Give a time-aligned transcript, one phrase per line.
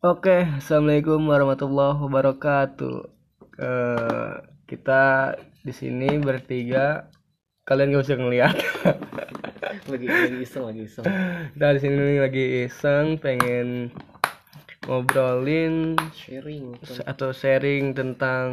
[0.00, 3.04] Oke, assalamualaikum warahmatullahi wabarakatuh.
[3.60, 4.32] Eh,
[4.64, 7.12] kita di sini bertiga,
[7.68, 8.56] kalian gak usah ngeliat.
[9.92, 11.04] lagi lagi iseng lagi iseng
[11.52, 13.92] kita di sini lagi iseng, pengen
[14.88, 18.48] ngobrolin sharing atau sharing tentang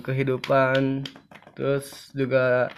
[0.00, 1.04] kehidupan,
[1.52, 2.72] terus juga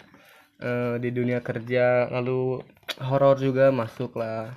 [0.58, 2.58] eh, di dunia kerja, lalu
[2.98, 4.50] horor juga masuk lah.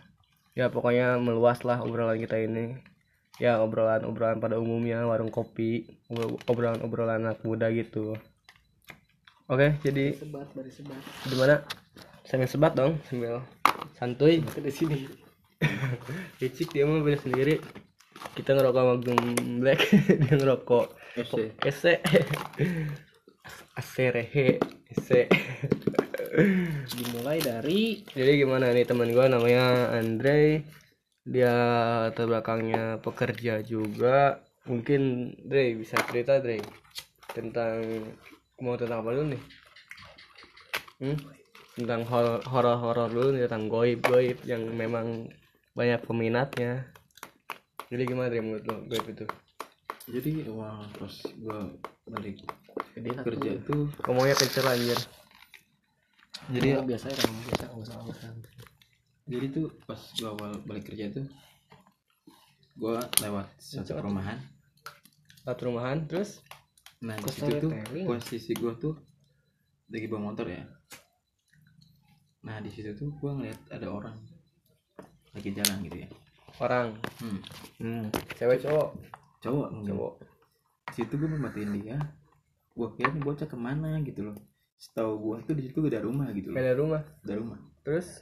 [0.58, 2.93] Ya pokoknya meluas lah obrolan kita ini.
[3.42, 5.90] Ya obrolan-obrolan pada umumnya warung kopi,
[6.46, 8.14] obrolan-obrolan anak muda gitu.
[9.50, 11.66] Oke, jadi sebat dari sebat gimana?
[12.24, 13.44] Sambil sebat dong, sambil
[13.98, 14.40] santuy.
[14.40, 15.24] di sini
[16.40, 17.60] Licik dia mah beda sendiri.
[18.34, 19.20] Kita ngerokok Magnum
[19.60, 19.84] Black,
[20.22, 21.54] dia ngerokok Ese.
[21.62, 21.94] Ese.
[23.78, 24.58] Aserehe,
[24.94, 25.30] Ese.
[26.90, 30.66] dimulai dari Jadi gimana nih teman gua namanya Andre.
[31.24, 31.56] Dia
[32.08, 34.44] latar belakangnya pekerja juga.
[34.68, 36.60] Mungkin Dre bisa cerita Dre
[37.32, 37.80] tentang
[38.60, 39.42] mau tentang apa dulu nih?
[41.04, 41.18] Hmm?
[41.74, 45.32] Tentang hor- horor-horor dulu nih tentang goib-goib yang memang
[45.74, 46.88] banyak peminatnya.
[47.88, 49.26] Jadi gimana Dre menurut lo goib itu?
[50.04, 51.64] jadi wah pas gua
[52.04, 52.44] balik
[53.00, 55.00] dia kerja itu Ngomongnya kenceng anjir.
[56.52, 58.30] jadi jadi biasa ya kamu biasa nggak usah nggak usah
[59.24, 61.26] jadi tuh pas gua awal balik kerja tuh
[62.76, 64.36] gua lewat satu perumahan.
[65.44, 66.44] Satu rumahan terus?
[67.00, 67.72] Nah di situ tuh
[68.04, 68.96] posisi gua tuh
[69.88, 70.64] lagi bawa motor ya.
[72.44, 74.18] Nah di situ tuh gua ngeliat ada orang
[75.32, 76.10] lagi jalan gitu ya.
[76.62, 76.94] Orang?
[77.24, 77.40] Hmm.
[77.82, 78.06] hmm.
[78.38, 78.90] cewek cowok?
[79.42, 79.90] Cowok mungkin.
[79.96, 80.14] cowok.
[80.92, 81.98] Di situ gua merhatiin dia.
[82.76, 84.38] Gua kira nih bocah ke mana gitu loh.
[84.76, 86.60] Setahu gua tuh di situ ada rumah gitu loh.
[86.60, 87.02] Ada rumah?
[87.24, 87.60] Ada rumah.
[87.88, 88.22] Terus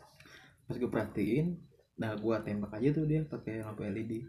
[0.72, 1.48] pas gue perhatiin
[1.94, 4.26] nah gua tembak aja tuh dia pakai lampu LED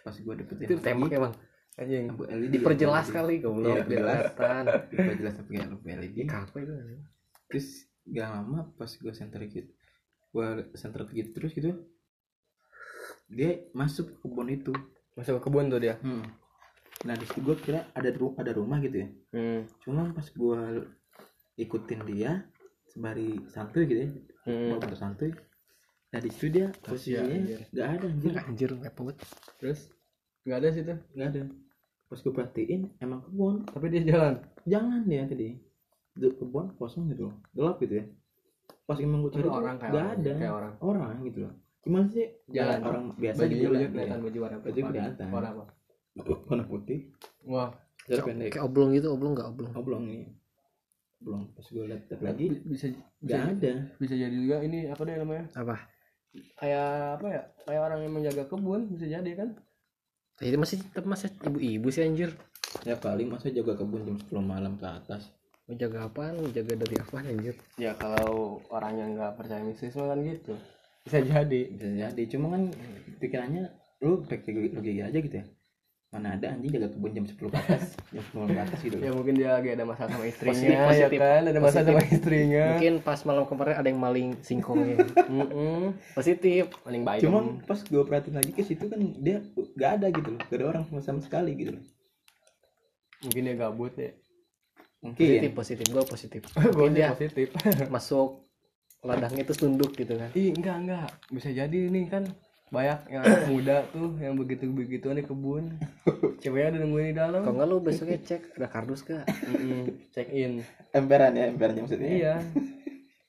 [0.00, 1.32] pas gua deketin itu tembak emang?
[1.74, 2.04] Anjing.
[2.08, 3.14] lampu LED diperjelas LED.
[3.14, 4.62] kali goblok Iya, kelihatan.
[4.88, 6.72] Diperjelas pakai lampu LED apa itu
[7.46, 7.66] terus
[8.04, 9.70] gak lama pas gua center gitu
[10.30, 11.70] gua center gitu terus gitu
[13.28, 14.72] dia masuk ke kebun itu.
[15.12, 15.96] Masuk ke kebun tuh dia?
[15.98, 16.24] Hmm.
[17.02, 19.08] nah di situ gua kira ada ru- ada rumah gitu ya.
[19.30, 19.66] Hmm.
[19.80, 20.82] cuma pas gua
[21.54, 22.46] ikutin dia
[22.86, 24.10] sembari santuy gitu ya
[24.42, 24.82] Hmm.
[24.92, 25.30] santuy
[26.12, 27.24] nah di situ dia posisinya.
[27.24, 27.60] anjir.
[27.72, 28.32] nggak ada anjir.
[28.48, 29.16] Anjir repot
[29.56, 29.88] terus?
[30.44, 30.94] Nggak ada situ?
[31.16, 31.40] Nggak ada.
[32.06, 33.64] Pas gue perhatiin emang kebun.
[33.64, 34.34] Tapi dia jalan?
[34.68, 35.56] Jangan ya tadi.
[36.12, 37.32] Di kebun kosong gitu.
[37.32, 38.04] Loh gelap gitu ya.
[38.84, 40.32] Pas emang gue cari tuh orang kayak nggak orang, ada.
[40.36, 40.74] kayak orang.
[40.84, 41.54] Orang gitu loh.
[41.82, 42.26] Gimana sih?
[42.52, 42.78] Jalan.
[42.78, 44.22] Ya, orang biasa bajunya gitu baju kelihatan ya.
[44.22, 45.26] baju warna Baju kelihatan.
[45.32, 45.64] warna apa?
[46.52, 46.98] Warna putih.
[47.48, 47.70] Wah.
[48.04, 48.50] Jarak pendek.
[48.52, 49.72] Kayak oblong gitu oblong nggak oblong?
[49.72, 50.28] Oblong nih
[51.22, 51.42] oblong.
[51.54, 52.86] Pas gue lihat lagi bi- bisa
[53.22, 53.72] nggak ada.
[53.96, 55.46] bisa jadi juga ini apa deh namanya?
[55.54, 55.76] Apa
[56.58, 57.42] kayak apa ya?
[57.68, 59.48] Kayak orang yang menjaga kebun bisa jadi kan?
[60.42, 62.34] Itu masih tetap masih ibu-ibu sih anjir.
[62.88, 65.30] Ya paling masa jaga kebun jam 10 malam ke atas.
[65.68, 66.40] Mau jaga apaan?
[66.40, 67.54] Mau jaga dari apaan anjir?
[67.78, 70.56] Ya kalau orangnya nggak percaya mistis mah kan gitu.
[71.04, 71.60] Bisa jadi.
[71.70, 72.22] Bisa jadi.
[72.26, 72.72] Cuma kan
[73.22, 73.70] pikirannya
[74.02, 75.46] lu pakai logika aja gitu ya
[76.12, 78.96] mana ada anjing jaga kebun jam 10 ke atas jam 10 ke atas gitu.
[79.00, 80.52] Ya mungkin dia lagi ada masalah sama istrinya.
[80.52, 81.16] Positif, positif.
[81.16, 82.64] ya kan ada masalah sama istrinya.
[82.76, 84.96] Mungkin pas malam kemarin ada yang maling singkongnya.
[85.32, 85.96] Mm-mm.
[86.12, 89.40] positif paling baik cuma pas gue perhatiin lagi ke situ kan dia
[89.72, 90.40] gak ada gitu loh.
[90.52, 91.84] Gak ada orang sama, sama sekali gitu loh.
[93.24, 94.12] Mungkin dia gabut ya.
[95.00, 95.24] Mungkin.
[95.24, 95.86] Positif positif.
[95.88, 96.40] Gue positif.
[96.76, 97.56] Gue dia positif.
[97.88, 98.52] masuk
[99.00, 100.28] ladangnya itu tunduk gitu kan.
[100.36, 101.08] Ih enggak enggak.
[101.32, 102.28] Bisa jadi nih kan
[102.72, 105.76] banyak yang anak muda tuh yang begitu begituan di kebun.
[106.40, 107.40] Ceweknya udah nungguin di dalam.
[107.44, 110.08] Kalau nggak lu besoknya cek ada kardus gak Mm-mm.
[110.08, 110.64] check in.
[110.96, 112.34] Emperan ya emperannya maksudnya iya.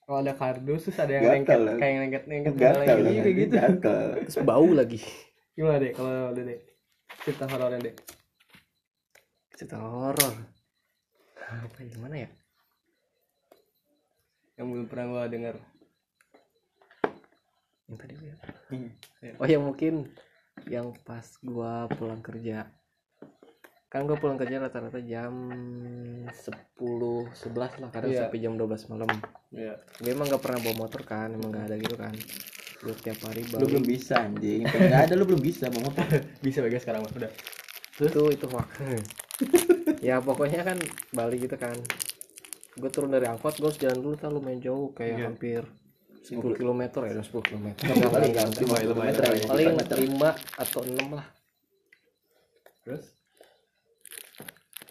[0.08, 3.52] Kalau ada kardus terus ada yang lengket kayak yang lengket lengket gatel iya kayak gitu.
[3.52, 4.06] gatel.
[4.32, 5.00] Terus bau lagi.
[5.52, 6.60] Gimana deh kalau udah deh
[7.22, 7.94] cerita horornya deh
[9.60, 10.34] cerita horor.
[11.44, 12.30] Apa yang mana ya?
[14.56, 15.60] Yang belum pernah gua dengar
[17.94, 18.42] yang tadi gua-
[19.36, 19.94] oh yang mungkin
[20.66, 22.66] yang pas gua pulang kerja.
[23.86, 25.30] Kan gua pulang kerja rata-rata jam
[26.26, 26.34] 10
[27.30, 28.20] 11 lah kadang Iya.
[28.20, 29.06] sampai jam 12 malam.
[29.50, 29.78] Iya.
[29.96, 32.10] gue emang gak pernah bawa motor kan emang gak ada gitu kan.
[32.76, 34.66] Gue tiap hari lu belum bisa anjing.
[34.66, 36.04] Nggak ada lu belum bisa mau motor.
[36.44, 37.14] Bisa bagus sekarang mas.
[37.14, 37.30] Udah.
[37.96, 38.66] Itu itu mak
[40.04, 40.78] ya pokoknya kan
[41.10, 41.78] balik gitu kan.
[42.74, 45.24] Gue turun dari angkot gue harus jalan dulu kan lumayan jauh kayak Iya.
[45.24, 45.62] hampir
[46.24, 47.12] 10 km ya?
[47.20, 49.14] Udah 10 km paling kilometer lumayan.
[49.20, 49.96] paling kilometer.
[50.00, 51.26] 5 atau 6 lah.
[52.84, 53.04] Terus?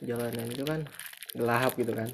[0.06, 0.85] Jalanan itu kan
[1.33, 2.09] gelap gitu kan.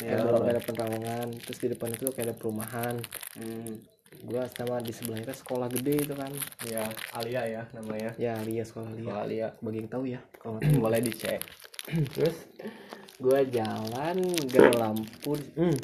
[0.00, 2.96] Ya belum ada penerangan terus di depan itu kayak ada perumahan.
[3.36, 3.80] Hmm.
[4.26, 6.32] gua sama di sebelahnya kan sekolah gede itu kan.
[6.66, 6.82] Ya
[7.14, 8.10] Alia ya namanya.
[8.18, 9.48] Ya Lia sekolah Lia Sekolah Alia.
[9.62, 10.20] Bagi yang tahu ya.
[10.34, 11.40] Kalau boleh dicek.
[12.18, 12.36] Terus
[13.22, 14.16] gua jalan
[14.50, 15.76] gak ada lampu Hmm.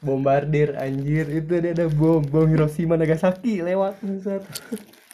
[0.00, 1.24] Bombardir anjir.
[1.26, 3.60] Itu dia ada bom bom Hiroshima Nagasaki.
[3.60, 4.42] Lewat Bangsat.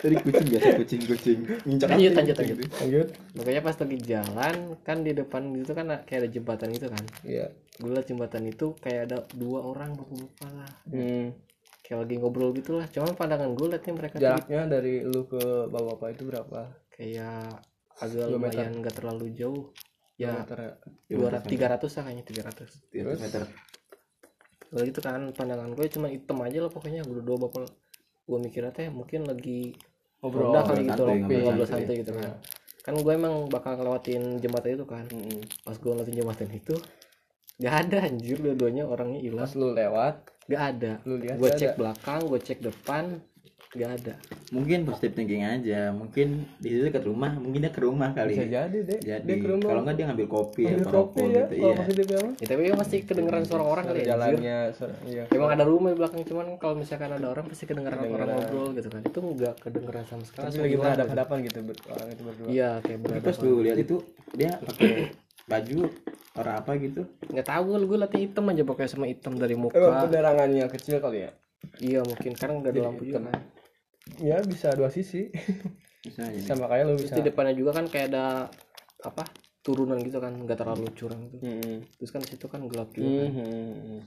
[0.02, 1.38] tadi kucing biasa kucing kucing.
[1.62, 2.58] Nginjak Lanjut, lanjut, kucing lanjut.
[2.58, 2.74] gitu.
[2.82, 3.08] lanjut.
[3.38, 7.04] Makanya pas lagi jalan kan di depan itu kan kayak ada jembatan itu kan?
[7.22, 7.46] Iya.
[7.78, 10.72] Gue liat jembatan itu kayak ada dua orang bapak-bapak lah.
[10.86, 11.30] Hmm.
[11.82, 16.08] kayak lagi ngobrol gitu lah cuman pandangan gue liatnya mereka jaraknya dari lu ke bapak-bapak
[16.14, 16.60] itu berapa?
[16.88, 17.58] Kayak
[17.98, 19.70] agak Dua lumayan nggak terlalu jauh.
[20.14, 20.72] Ya Meter ya?
[21.10, 22.70] dua ratus tiga ratus lah kayaknya tiga ratus.
[22.90, 23.42] 300 meter
[24.72, 27.68] Lalu gitu kan pandangan gue cuma hitam aja lah pokoknya gue dua bapak
[28.24, 29.76] gue mikirnya teh mungkin lagi
[30.22, 30.54] Ngobrol.
[30.54, 31.98] udah kali gitu ngobrol santai.
[31.98, 32.30] gitu kan
[32.82, 35.42] kan gue emang bakal ngelewatin jembatan itu kan Mm-mm.
[35.62, 36.74] pas gue ngelewatin jembatan itu
[37.62, 40.14] gak ada anjir dua-duanya orangnya hilang pas lu lewat
[40.50, 41.78] gak ada lu lihat gue cek ada?
[41.78, 43.04] belakang gue cek depan
[43.72, 44.14] gak ada.
[44.52, 45.88] Mungkin positive thinking aja.
[45.96, 47.32] Mungkin di situ dekat rumah.
[47.40, 48.36] Mungkin dia ke rumah kali.
[48.36, 49.00] Bisa jadi deh.
[49.00, 49.68] Jadi dia ke rumah.
[49.72, 51.54] Kalau nggak dia ngambil kopi ambil atau kopi ya gitu.
[51.56, 51.80] kalau iya.
[51.80, 55.24] positif ya ya, tapi masih kedengeran suara orang kali ya jalannya suara- iya.
[55.32, 58.88] Emang ada rumah di belakang cuman kalau misalkan ada orang pasti kedengeran orang ngobrol gitu
[58.92, 59.00] kan.
[59.08, 60.44] Itu nggak kedengeran sama sekali.
[60.52, 61.12] Tapi lagi berhadapan gitu.
[61.16, 61.58] hadapan gitu
[61.88, 62.46] orang itu berdua.
[62.52, 63.96] Iya kayak berada pas lu lihat itu
[64.36, 64.92] dia pakai
[65.48, 65.78] baju
[66.36, 67.02] orang apa gitu.
[67.32, 70.04] Nggak tahu gue gue liatnya hitam aja pokoknya sama hitam dari emang muka.
[70.04, 71.30] penerangannya kecil kali ya?
[71.80, 72.36] Iya mungkin.
[72.36, 73.32] Karena nggak ada lampu juga hitam.
[73.32, 73.61] kan
[74.18, 75.28] ya bisa dua sisi.
[76.02, 77.22] Bisa aja sama kayak lu terus bisa.
[77.22, 78.50] di depannya juga kan kayak ada
[79.06, 79.22] apa
[79.62, 81.46] turunan gitu kan nggak terlalu curang gitu.
[81.46, 81.78] Mm-mm.
[81.94, 83.30] terus kan di situ kan gelap juga kan.
[83.30, 83.98] Mhm.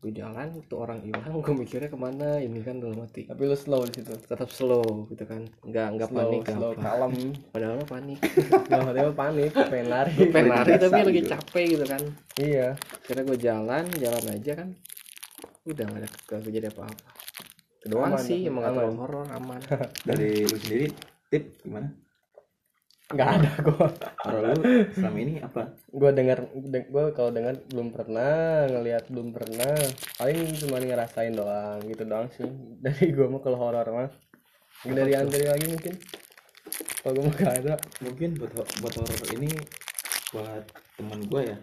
[0.00, 3.28] gue jalan tuh orang hilang gue mikirnya ke mana ini kan dalam hati.
[3.28, 4.16] Tapi lu slow di situ.
[4.16, 5.44] Tetap slow gitu kan.
[5.62, 6.82] Nggak nggak slow panik slow apa.
[6.82, 7.12] kalem.
[7.52, 8.18] Padahal mah panik.
[8.66, 10.12] Nggak ada panik pengen lari.
[10.16, 11.30] Gue pengen lari tapi lagi gitu.
[11.30, 12.02] capek gitu kan.
[12.34, 12.68] Iya.
[13.06, 14.68] Kira gue jalan jalan aja kan.
[15.68, 16.08] Udah nggak ada
[16.40, 17.29] kejadian apa apa
[17.88, 18.74] doang Aman, sih emang aman.
[18.76, 19.60] terlalu horor aman.
[20.08, 20.86] Dari lu sendiri
[21.32, 21.88] tip gimana?
[23.10, 23.88] Nggak ada gua.
[24.20, 24.54] Kalau lu
[24.94, 25.62] selama ini apa?
[25.90, 29.74] Gua dengar de- gua kalau dengar belum pernah ngelihat belum pernah.
[30.20, 32.46] Paling cuma ngerasain doang gitu doang sih.
[32.84, 34.10] Dari gua mah kalau horor mah.
[34.84, 35.94] Dari Andri lagi mungkin.
[37.00, 37.74] Kalau gua mah gak ada.
[38.04, 39.50] Mungkin buat buat horor ini
[40.30, 40.62] buat
[40.94, 41.58] teman gua ya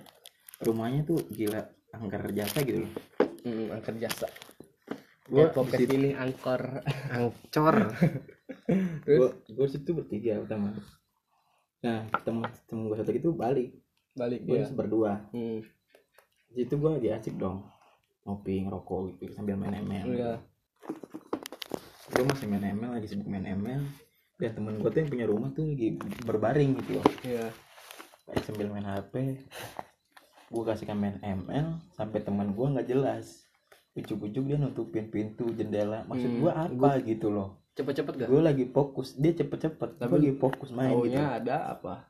[0.57, 1.61] rumahnya tuh gila
[1.93, 2.91] angker jasa gitu loh.
[3.45, 4.25] Hmm, angker jasa
[5.27, 6.61] Gua gua podcast situ- ini angkor.
[7.15, 7.75] Angcor
[9.03, 10.71] gua gua situ bertiga pertama.
[11.83, 13.75] Nah temen temen gua satu itu balik.
[14.15, 15.11] Balik gua dia berdua.
[15.35, 15.59] Hmm.
[16.47, 17.67] di situ gua lagi asik dong.
[18.23, 20.33] Ngopi ngerokok gitu sambil main ML iya.
[22.07, 23.83] Gue masih main ML lagi sibuk main ML
[24.39, 27.05] dan temen gue tuh yang punya rumah tuh lagi berbaring gitu loh.
[27.23, 27.51] Iya.
[28.43, 29.43] Sambil main HP
[30.47, 33.46] gue kasihkan main ML sampai teman gue nggak jelas
[33.97, 36.05] ujuk-ujuk dia nutupin pintu jendela.
[36.05, 37.65] Maksud Hmm, gue apa gitu loh.
[37.73, 38.27] cepet-cepet gak?
[38.29, 39.13] Gue lagi fokus.
[39.13, 39.97] Dia cepet-cepet.
[39.97, 41.17] Tapi gue lagi fokus main gitu.
[41.17, 42.09] ada apa?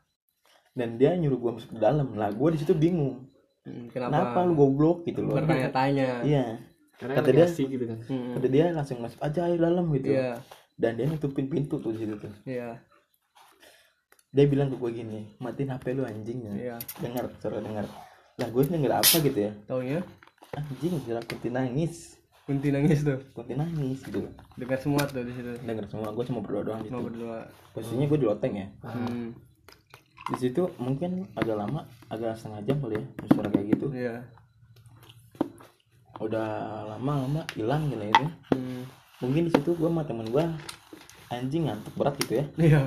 [0.71, 2.13] Dan dia nyuruh gue masuk ke dalam.
[2.13, 3.27] Lah gue di situ bingung.
[3.63, 5.35] Hmm, kenapa, kenapa, lu goblok gitu loh?
[5.35, 6.23] Bertanya-tanya.
[6.23, 6.45] Iya.
[6.95, 7.99] Karena Kata dia- asik gitu kan.
[8.05, 8.31] Hmm.
[8.33, 10.07] kata dia langsung masuk aja ayo dalam gitu.
[10.09, 10.39] Iya.
[10.73, 12.31] Dan dia nutupin pintu tuh di situ tuh.
[12.43, 12.79] Iya.
[14.27, 16.39] Dia bilang ke gue gini matiin HP lu anjing.
[16.41, 16.75] Ya iya.
[16.97, 17.85] Dengar suara dengar.
[18.37, 19.51] Lah gue denger apa gitu ya?
[19.65, 19.99] Taunya
[20.55, 22.15] anjing suara kunti nangis.
[22.47, 23.19] Kunti nangis tuh.
[23.35, 24.29] Kunti nangis gitu.
[24.55, 25.51] Dengar semua tuh di situ.
[25.67, 27.37] Denger semua gue cuma berdoa doang mau gitu berdua.
[27.75, 28.67] Posisinya gue di loteng ya.
[28.83, 29.33] Hmm.
[30.27, 33.87] di situ mungkin agak lama agak setengah jam kali ya suara kayak gitu.
[33.95, 34.27] Iya.
[36.19, 38.81] Udah lama lama hilang gitu itu hmm.
[39.23, 40.43] mungkin di situ gue sama temen gue
[41.31, 42.45] anjing ngantuk berat gitu ya.
[42.59, 42.81] Iya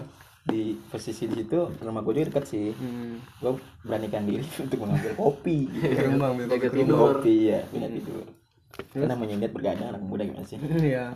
[0.46, 2.72] di posisi di situ rumah gue juga dekat sih.
[2.72, 3.20] Hmm.
[3.40, 3.52] gue
[3.84, 5.68] beranikan diri untuk mengambil kopi.
[5.68, 6.00] Gitu.
[6.08, 6.96] rumah ambil kopi tidur.
[6.96, 8.24] rumah kopi ya pindah tidur.
[8.90, 10.58] Karena menyindir bergadang anak muda gimana sih?
[10.90, 11.14] Iya.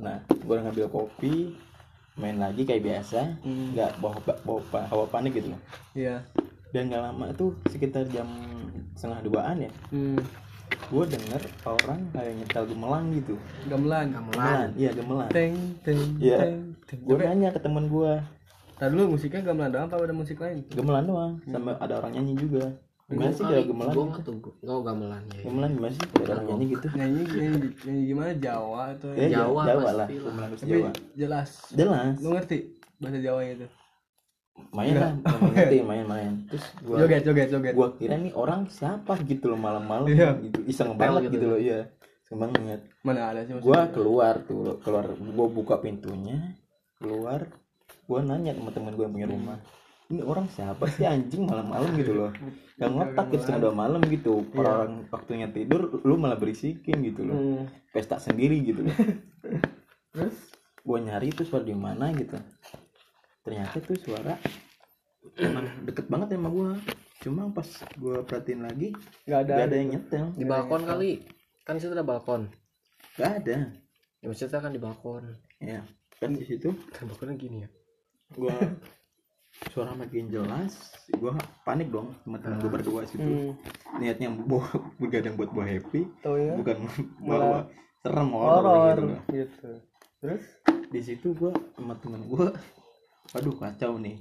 [0.00, 1.52] Nah gue ngambil kopi
[2.16, 3.20] main lagi kayak biasa.
[3.44, 3.76] Hmm.
[3.76, 5.60] nggak bawa, bawa, bawa hawa panik gitu loh.
[5.92, 6.24] Iya.
[6.72, 8.28] Dan nggak lama tuh sekitar jam
[8.96, 10.20] setengah duaan ya hmm.
[10.92, 13.34] gue denger orang kayak nyetel gemelang gitu.
[13.68, 14.06] Gamelan?
[14.12, 16.38] Gemelan iya gemelan teng teng Iya.
[16.94, 18.12] Gue nanya ke temen gue
[18.72, 20.66] Tadi dulu musiknya gamelan doang apa ada musik lain?
[20.68, 22.64] gemelan doang sama ada orang nyanyi juga.
[23.06, 25.40] Gimana sih kalau gemelan gue nggak tuh gue gamelan ya.
[25.46, 26.02] Gemelan gimana sih?
[26.02, 26.86] Ada orang nyanyi gitu.
[26.90, 28.30] Nyanyi, nyanyi, nyanyi gimana?
[28.34, 29.38] Jawa atau ya Jawa?
[29.38, 30.06] Jawa, Jawa lah.
[30.08, 30.90] tapi Jawa.
[31.14, 31.50] jelas.
[31.70, 32.14] jelas.
[32.18, 32.58] Lu ngerti
[32.98, 33.66] bahasa Jawanya itu?
[34.68, 35.16] main lah
[35.56, 37.72] ngerti main main terus gue Joget, joget, joget.
[37.72, 40.36] gua kira nih orang siapa gitu loh malam-malam Iya.
[40.44, 40.60] gitu.
[40.68, 41.88] Iseng banget gitu gitu loh iya.
[42.20, 42.80] Iseng banget.
[43.00, 45.08] Mana ada sih gua keluar tuh keluar.
[45.16, 46.52] Gua buka pintunya
[47.02, 47.50] keluar
[48.06, 49.58] gua nanya sama teman gua yang punya rumah
[50.12, 52.30] ini orang siapa sih anjing malam-malam gitu loh?
[52.80, 57.36] Yang ngotak gitu setengah dua malam gitu orang waktunya tidur lu malah berisikin gitu loh.
[57.38, 57.64] Hmm.
[57.94, 58.96] pesta sendiri gitu loh.
[60.12, 60.36] Terus?
[60.84, 62.36] Gua nyari itu suara di mana gitu.
[63.40, 64.36] Ternyata tuh suara
[65.40, 66.70] emang deket banget sama gua.
[67.24, 68.92] Cuma pas gua perhatiin lagi
[69.24, 70.24] nggak ada gak ada yang nyetel.
[70.36, 71.10] Di balkon kali?
[71.64, 72.52] Kan di situ ada balkon.
[73.16, 73.70] Gak ada.
[74.20, 75.24] Ya maksudnya kan di balkon.
[75.62, 75.86] Ya
[76.22, 76.70] kan di situ.
[76.94, 77.68] Kan balkonnya gini ya?
[78.30, 78.54] Gua
[79.74, 83.20] suara makin jelas gua panik dong sama temen gua berdua situ.
[83.20, 83.52] Hmm.
[84.00, 84.64] niatnya bawa
[84.96, 86.88] begadang buat bawa happy Tau ya bukan
[87.20, 87.58] Malah- bawa
[88.00, 88.62] serem horor
[88.96, 89.20] gitu loh.
[89.28, 89.70] gitu.
[90.22, 90.44] Terus?
[90.88, 92.54] Di situ gua sama temen gua
[93.34, 94.16] waduh kacau nih.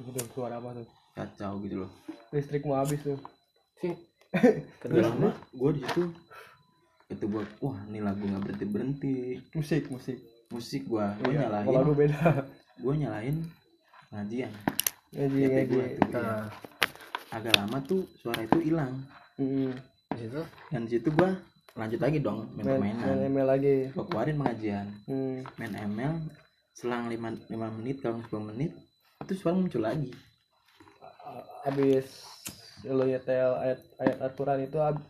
[0.00, 0.88] Udah suara apa tuh?
[1.14, 1.90] Kacau gitu loh.
[2.34, 3.20] Listrik mau habis tuh.
[3.78, 3.94] Sih.
[4.90, 6.10] Udah lama gua di situ.
[7.06, 9.14] Itu gua wah ini lagu nggak berhenti berhenti
[9.54, 10.18] musik musik
[10.54, 11.18] musik gua.
[11.18, 12.22] Gua Iya, nyalain kalau lagu beda.
[12.78, 13.36] Gua nyalain
[14.08, 14.52] pengajian
[15.10, 16.06] ngaji Tapi ngaji gua tuh, iya.
[16.14, 16.42] nah
[17.30, 18.94] agak lama tuh suara itu hilang.
[19.34, 19.74] Hmm.
[20.14, 20.42] di situ?
[20.70, 21.34] Dan di situ gua
[21.74, 23.02] lanjut lagi dong main main, permainan.
[23.02, 23.74] main ML lagi.
[23.90, 25.36] Gua keluarin pengajian hmm.
[25.58, 26.14] main ML
[26.70, 28.70] selang 5, 5 menit kalau 10 menit
[29.18, 30.10] itu suara muncul lagi.
[31.64, 32.06] Habis
[32.84, 35.06] lo nyetel ayat ayat Al-Quran itu ab-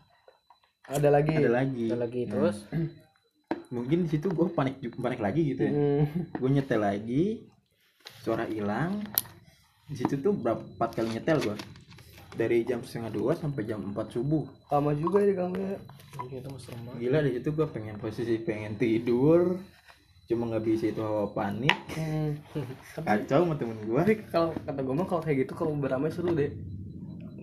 [0.87, 1.33] ada lagi.
[1.35, 1.85] Ada lagi.
[1.91, 2.57] Ada lagi Nah, terus
[3.75, 5.71] mungkin di situ gue panik panik lagi gitu ya.
[5.75, 6.03] Hmm.
[6.31, 7.43] gue nyetel lagi
[8.23, 9.03] suara hilang.
[9.85, 11.57] Di situ tuh berapa empat kali nyetel gue
[12.35, 14.47] dari jam setengah dua sampai jam 4 subuh.
[14.71, 15.47] Lama juga ya
[16.47, 19.59] mas rumah gila di situ gue pengen posisi pengen tidur.
[20.25, 21.75] Cuma nggak bisa itu hawa panik.
[21.91, 22.39] Hmm.
[23.07, 26.31] kacau sama temen gue tapi kalau kata gue mah kalau kayak gitu kalau beramai seru
[26.31, 26.55] deh.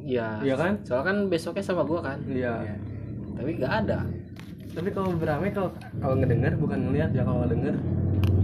[0.03, 0.43] Iya.
[0.43, 0.73] Iya kan?
[0.83, 2.19] soalnya kan besoknya sama gua kan?
[2.27, 2.75] Iya.
[3.39, 4.03] Tapi nggak ada
[4.73, 7.77] tapi kalau beramai kalau kalau ngedenger bukan ngeliat ya kalau ngedenger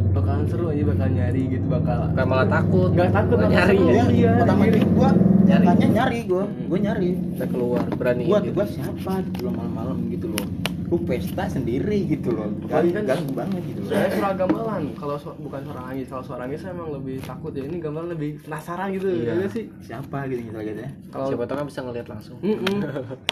[0.08, 2.90] bakalan seru aja bakal nyari gitu bakal Bukan malah takut.
[2.90, 3.76] Nggak takut malah malah nyari.
[3.78, 3.88] seru.
[3.88, 5.10] ya Iya, pertama kali gue
[5.48, 5.64] Nyari.
[5.64, 7.08] nyari nyari gue gue nyari.
[7.32, 8.52] Udah keluar berani gua gitu.
[8.52, 9.12] gua siapa?
[9.34, 10.46] Belum malam-malam gitu loh
[10.88, 15.16] gua pesta sendiri gitu loh ganggu, kan- ganggu banget gitu loh Soalnya suara gamelan, kalau
[15.16, 17.62] su- bukan suara angin, kalau suara angin saya emang lebih takut ya.
[17.62, 19.32] Ini gamelan lebih penasaran gitu, Iya.
[19.34, 19.64] iya sih.
[19.78, 22.78] siapa gitu gitu gitu ya Kalau siapa tahu kan bisa ngeliat langsung Mm-mm.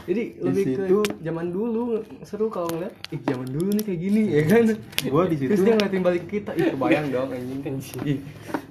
[0.05, 1.83] Jadi lebih situ- ke zaman dulu
[2.23, 4.65] seru kalau ngeliat, ih zaman dulu nih kayak gini ya kan.
[5.07, 7.61] gua di situ Terus dia ngeliatin balik kita, ih kebayang dong anjing.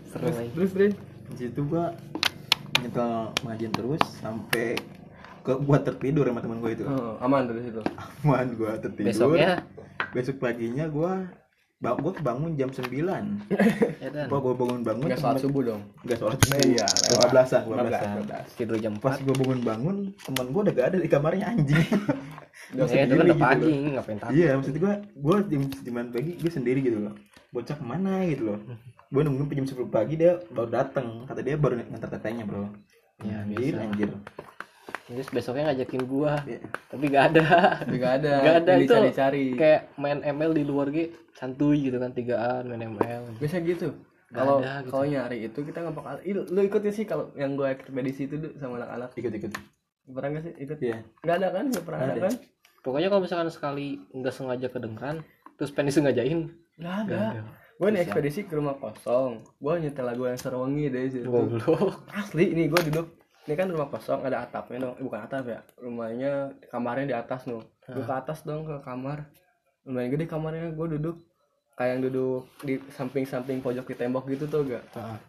[0.06, 0.88] Seru Terus terus Dre.
[1.28, 1.90] di situ gua
[2.78, 4.76] nyetel pengajian terus sampai
[5.46, 7.82] ke buat tertidur sama teman gua itu Oh, aman dari situ.
[8.20, 9.62] aman gua tertidur besoknya
[10.12, 11.30] besok paginya gua
[11.76, 12.90] bang gua bangun jam 9
[14.02, 15.82] ya kan gua gua bangun bangun Enggak sholat subuh dong.
[16.02, 18.58] nggak sholat subuh Iya, dua belasan dua 15, belasan 12.
[18.58, 21.86] tidur jam pas 4 gua bangun bangun teman gua udah gak ada di kamarnya anjing
[22.66, 23.92] Gua ya itu kan sendiri udah gitu pagi loh.
[23.94, 27.14] ngapain takut Iya, maksud gua gua jam jam pagi gue sendiri gitu loh.
[27.52, 28.60] Bocah ke mana gitu loh.
[29.06, 31.08] Gua nungguin jam 10 pagi dia baru datang.
[31.24, 32.72] Kata dia baru ngantar tetenya, Bro.
[33.22, 34.10] Ya, anjir, anjir.
[35.06, 36.60] Terus besoknya ngajakin gua Iya.
[36.88, 37.46] tapi gak ada
[37.78, 38.34] Tapi gak ada.
[38.40, 39.46] Nggak ada, itu dicari-cari.
[39.54, 43.94] kayak main ML di luar gitu santuy gitu kan tigaan main ML Biasa gitu.
[44.28, 44.90] Kalau ada gitu.
[44.90, 46.16] kalau nyari itu kita nggak bakal.
[46.26, 49.14] Lu ikutin sih kalau yang gue ekspedisi itu sama anak-anak.
[49.14, 49.52] Ikut-ikut.
[50.06, 50.78] Pernah nggak sih ikut?
[50.80, 50.98] Iya.
[51.22, 51.66] Nggak ada kan?
[51.70, 52.22] Nggak pernah ada Ada.
[52.24, 52.36] kan?
[52.82, 55.26] pokoknya kalau misalkan sekali nggak sengaja kedengeran
[55.56, 56.40] terus pengen disengajain
[56.76, 57.22] Nggak ada.
[57.76, 59.42] Gue nih ekspedisi ke rumah kosong.
[59.56, 61.26] Gue nyetel lagu yang serongi deh situ.
[61.26, 63.08] goblok Asli nih gue duduk.
[63.46, 64.96] Ini kan rumah kosong ada atapnya dong.
[64.98, 65.62] Eh, bukan atap ya.
[65.78, 66.32] Rumahnya
[66.74, 67.62] kamarnya di atas no.
[67.86, 69.30] Gue ke atas dong ke kamar.
[69.86, 70.74] Lumayan gede kamarnya.
[70.74, 71.22] Gue duduk
[71.78, 74.84] kayak yang duduk di samping-samping pojok di tembok gitu tuh gak.
[74.98, 75.22] Ah.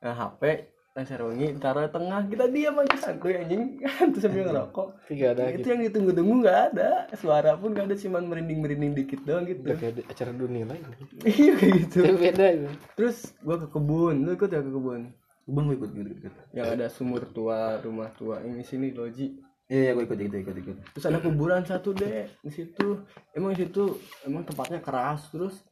[0.00, 3.78] Nah HP yang serongi taruh di tengah kita diam aja santuy anjing
[4.10, 7.86] terus sambil ngerokok tapi gak ada itu gitu yang ditunggu-tunggu nggak ada suara pun nggak
[7.86, 10.82] ada cuman merinding merinding dikit doang gitu udah kayak di acara dunia lain
[11.38, 15.02] iya kayak gitu beda itu terus gua ke kebun lu ikut ya ke kebun
[15.48, 16.34] Gua gua ikut, ikut, ikut.
[16.52, 18.44] yang ada sumur tua rumah tua.
[18.44, 19.32] Ini sini loji.
[19.68, 20.76] Iya, iya, gua ikut, ikut, ikut, ikut.
[20.92, 23.00] terus ada kuburan satu deh di situ.
[23.32, 23.96] Emang di situ
[24.28, 25.32] emang tempatnya keras.
[25.32, 25.64] Terus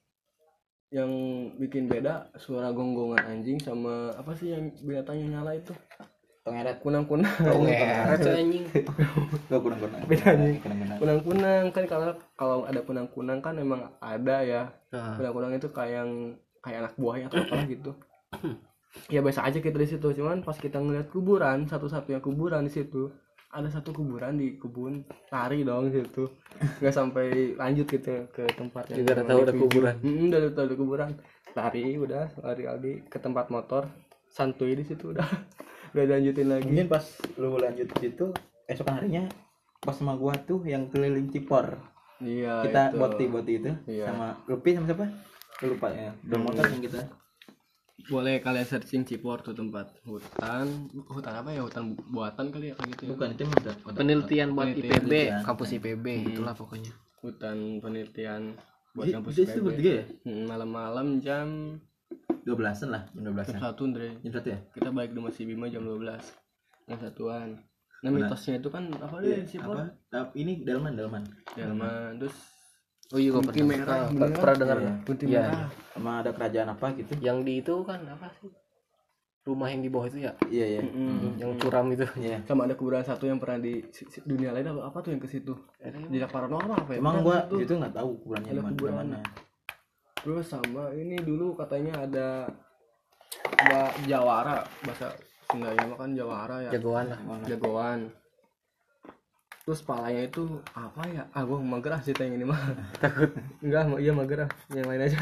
[0.89, 1.13] yang
[1.61, 5.77] bikin beda suara gonggongan anjing sama apa sih yang binatangnya nyala itu?
[6.41, 6.81] Tongeret.
[6.81, 7.37] kunang-kunang.
[7.37, 8.65] Ngeret tuh anjing.
[9.53, 10.01] Gua kurang-kurang.
[10.09, 10.57] Beda nih.
[10.65, 10.99] Kurang-kurang.
[11.05, 11.65] kunang-kunang.
[11.77, 14.63] Kan kalau kalau ada kunang-kunang kan emang ada ya.
[14.89, 16.11] Nah, kunang-kunang itu kayak yang
[16.65, 17.91] kayak anak buahnya atau apa gitu
[19.07, 23.09] ya biasa aja kita di situ cuman pas kita ngeliat kuburan satu-satunya kuburan di situ
[23.47, 25.01] ada satu kuburan di kebun
[25.31, 26.29] lari dong situ
[26.77, 29.95] nggak sampai lanjut gitu ke tempat yang udah tahu ada kuburan.
[30.03, 31.11] Mm, udah tahu ada kuburan
[31.53, 33.89] lari udah lari lagi ke tempat motor
[34.29, 35.25] santuy di situ udah
[35.97, 37.05] udah lanjutin lagi Mungkin pas
[37.41, 38.27] lu lanjut situ,
[38.69, 39.25] esok harinya
[39.81, 41.79] pas sama gua tuh yang keliling Cipor.
[42.19, 42.99] iya kita itu.
[42.99, 44.11] boti boti itu Iya.
[44.11, 45.07] sama Lupi sama siapa?
[45.57, 46.11] Gua lupa ya.
[46.29, 47.01] Udah motor yang kita
[47.99, 50.69] boleh kalian searching Cipor tuh tempat hutan.
[50.93, 51.61] Hutan apa ya?
[51.61, 53.09] Hutan bu- buatan kali ya kayak gitu ya.
[53.11, 55.41] bukan itu udah- penelitian buat Penelitian, IPB penelitian.
[55.43, 56.93] kampus IPB itulah pokoknya.
[57.19, 58.43] Hutan penelitian
[58.93, 59.67] buat kampus jadi itu PB.
[59.67, 60.05] bertiga ya?
[60.23, 61.47] Hmm, malam-malam jam
[62.43, 64.09] dua belasan lah jam dua jam belasan satu Andre.
[64.21, 64.59] Jam satu ya?
[64.71, 66.23] Kita balik di Masih Bima jam 12
[66.85, 67.49] jam satuan.
[67.99, 70.31] Nah mitosnya itu kan apa Iya, deh Cipor apa?
[70.33, 71.25] Ini delman delman.
[71.51, 72.21] Delman.
[72.21, 72.37] Terus
[73.09, 74.37] oh iya gue Putih pernah merah, Ah, beneran?
[74.37, 74.93] pernah dengar Iya.
[75.03, 75.41] putih Iya.
[75.41, 77.13] merah sama ada kerajaan apa gitu?
[77.19, 78.51] Yang di itu kan apa sih?
[79.43, 80.33] Rumah yang di bawah itu ya?
[80.45, 80.81] Iya iya.
[80.83, 81.39] Mm-mm.
[81.39, 82.43] yang curam itu iya.
[82.43, 83.79] Sama ada kuburan satu yang pernah di
[84.23, 85.55] dunia lain apa, apa tuh yang ke situ?
[86.11, 86.99] Jejak paranormal apa ya?
[86.99, 87.63] Emang gua tuh.
[87.63, 89.19] itu nggak tahu kuburannya di mana.
[90.17, 92.51] Terus sama ini dulu katanya ada
[93.57, 95.15] Mbak Jawara bahasa
[95.47, 96.71] Sundanya mah kan Jawara ya?
[96.75, 97.21] Jagoan lah.
[97.47, 97.99] Jagoan
[99.67, 101.27] terus palanya itu apa ya?
[101.35, 102.63] Ah gua mager ah cerita yang ini mah.
[103.03, 103.35] Takut.
[103.59, 105.19] Enggak iya mager ah yang lain aja.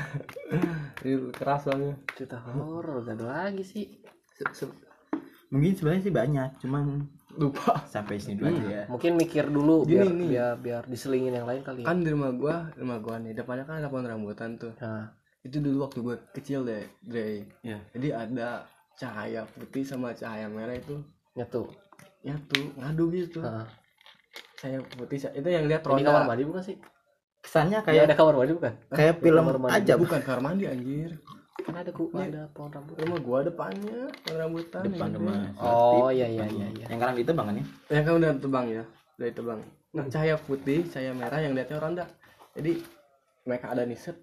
[1.04, 1.96] Ini keras soalnya.
[2.12, 3.88] Cerita horor gak ada lagi sih.
[4.36, 4.76] Se- se-
[5.48, 7.82] mungkin sebenarnya sih banyak cuman lupa.
[7.88, 8.84] sampai sini dulu aja ya.
[8.86, 10.28] mungkin mikir dulu Gini biar nih.
[10.28, 11.86] biar biar diselingin yang lain kali ya.
[11.88, 14.76] Kan di rumah gua rumah gua nih depannya kan ada pohon rambutan tuh.
[14.78, 15.08] Nah
[15.40, 17.48] itu dulu waktu gua kecil deh Dre.
[17.64, 17.78] Iya.
[17.96, 18.48] jadi ada
[18.94, 21.00] cahaya putih sama cahaya merah itu
[21.32, 21.64] nyatu.
[22.22, 23.40] nyatu ngadu gitu.
[23.40, 23.64] Nah.
[24.64, 26.76] Cahaya putih ca- itu yang lihat ini ronda kamar mandi bukan sih?
[27.44, 28.72] Kesannya kayak kayak ada kamar mandi bukan?
[28.88, 29.76] kayak film kamar mandi.
[29.76, 29.92] aja.
[30.00, 31.10] Bukan kamar mandi anjir.
[31.54, 32.96] Kan ada ku ada pohon rambut.
[32.96, 35.18] rumah gua depannya pohon rambutan depan gede.
[35.20, 35.36] rumah.
[35.60, 36.86] Oh iya iya iya iya.
[36.88, 37.64] Yang sekarang ditebang kan ya?
[37.92, 38.82] Yang kan udah tebang ya
[39.20, 39.60] dari tebang.
[39.92, 42.04] Nah cahaya putih cahaya merah yang lihatnya ronda
[42.56, 42.72] jadi
[43.44, 44.16] mereka ada nih set.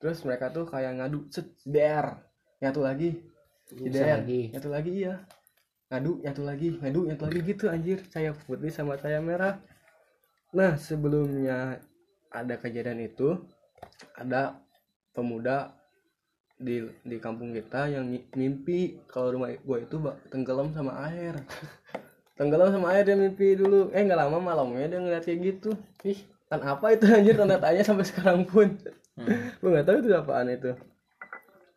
[0.00, 2.24] Terus mereka tuh kayak ngadu set der
[2.64, 3.20] nyatu lagi.
[3.68, 4.48] Der lagi.
[4.48, 5.14] nyatu lagi iya.
[5.92, 6.68] Ngadu nyatu lagi.
[6.80, 8.00] Ngadu nyatu lagi gitu anjir.
[8.08, 9.60] Cahaya putih sama cahaya merah
[10.54, 11.82] nah sebelumnya
[12.30, 13.42] ada kejadian itu
[14.14, 14.58] ada
[15.14, 15.74] pemuda
[16.58, 19.96] di di kampung kita yang mimpi kalau rumah gue itu
[20.30, 21.34] tenggelam sama air.
[22.38, 23.94] Tenggelam sama air dia mimpi dulu.
[23.94, 25.70] Eh nggak lama malamnya dia ngeliat kayak gitu.
[26.02, 26.18] Ih
[26.50, 27.38] kan apa itu anjir?
[27.38, 28.74] Tanda tanya sampai sekarang pun.
[29.62, 30.74] Gue nggak tahu itu apaan itu.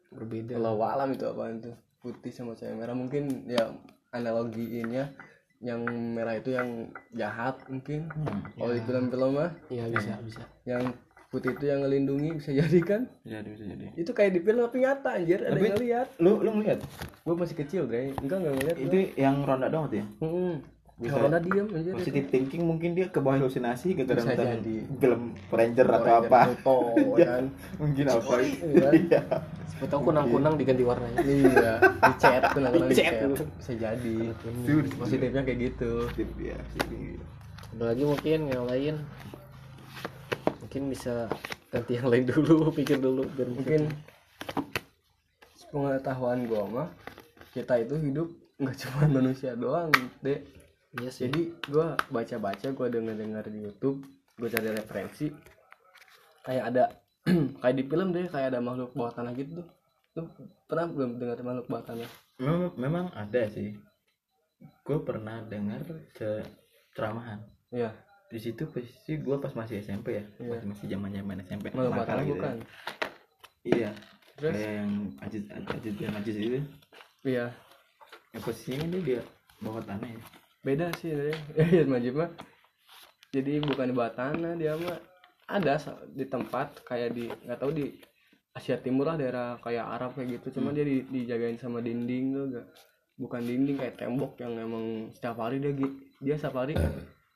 [0.10, 0.58] Berbeda.
[0.58, 1.72] Kalau alam itu apaan itu?
[2.02, 2.98] Putih sama cahaya merah.
[2.98, 3.70] Mungkin ya
[4.10, 5.14] analogiinnya
[5.60, 5.82] yang
[6.14, 8.08] merah itu yang jahat mungkin.
[8.54, 9.52] Kalau di film-film mah.
[9.68, 10.44] Iya bisa bisa.
[10.64, 10.94] yang
[11.28, 13.02] putih itu yang ngelindungi bisa jadi kan?
[13.26, 13.86] Jadi bisa jadi.
[13.98, 15.40] Itu kayak di film tapi nyata anjir.
[15.42, 16.08] Ada Tapi- yang ngeliat.
[16.22, 16.80] lu lu ngeliat
[17.26, 18.14] gue masih kecil Dre.
[18.22, 20.06] Enggak enggak ngeliat itu yang ronda doang tuh ya?
[20.22, 20.56] Hmm.
[20.98, 21.14] Bisa.
[21.14, 24.76] Kalau anda diem anjir positive thinking mungkin dia ke bawah halusinasi nonton jadi.
[24.98, 25.22] film
[25.54, 26.40] Ranger atau Ranger apa.
[26.50, 26.78] Pluto,
[27.22, 27.44] kan?
[27.78, 28.90] mungkin apa Iya.
[28.98, 29.22] iya.
[29.70, 31.22] Siapa tahu kunang-kunang diganti warnanya.
[31.22, 33.14] Iya di chat tuh nah, di Di-chat.
[33.14, 34.18] chat bisa jadi.
[34.98, 35.92] Positifnya kayak gitu.
[36.10, 37.22] Positif, ya jadi
[37.78, 38.96] ada lagi mungkin yang lain?
[40.66, 41.30] Mungkin bisa
[41.70, 43.82] ganti yang lain dulu pikir dulu biar mungkin
[45.68, 46.90] pengetahuan gua mah
[47.52, 49.92] kita itu hidup nggak cuma manusia doang
[50.24, 50.40] deh
[50.96, 51.28] iya sih.
[51.28, 54.08] Jadi gua baca-baca gua denger-dengar di YouTube
[54.40, 55.28] gua cari referensi.
[56.48, 56.84] Kayak ada
[57.62, 59.68] kayak di film deh kayak ada makhluk bawah tanah gitu tuh.
[60.16, 60.22] Lu
[60.66, 63.76] pernah belum dengar makhluk bawah tanah memang, memang ada sih.
[64.88, 65.84] Gue pernah dengar
[66.96, 67.92] ceramahan iya.
[68.28, 70.26] Di situ posisi gue pas masih SMP ya.
[70.40, 70.50] Iya.
[70.56, 72.34] masih masih zaman zaman SMP makhluk bawah tanah gitu.
[72.40, 72.56] bukan?
[73.68, 73.76] Ya.
[73.76, 73.92] iya.
[74.38, 74.54] Terus?
[74.54, 74.92] kayak yang
[75.26, 76.60] ajis ajis dan ajis itu.
[77.28, 77.46] Iya.
[78.32, 79.22] Yang posisinya dia dia
[79.60, 80.22] bawah tanah ya
[80.66, 82.32] beda sih ya majib mah
[83.34, 84.98] jadi bukan di bawah tanah dia mah
[85.48, 85.80] ada
[86.12, 87.86] di tempat kayak di nggak tahu di
[88.58, 90.58] Asia Timur lah daerah kayak Arab kayak gitu.
[90.58, 92.66] Cuman dia di, dijagain sama dinding tuh gak
[93.18, 96.74] bukan dinding kayak tembok yang emang setiap hari dia gi- dia setiap hari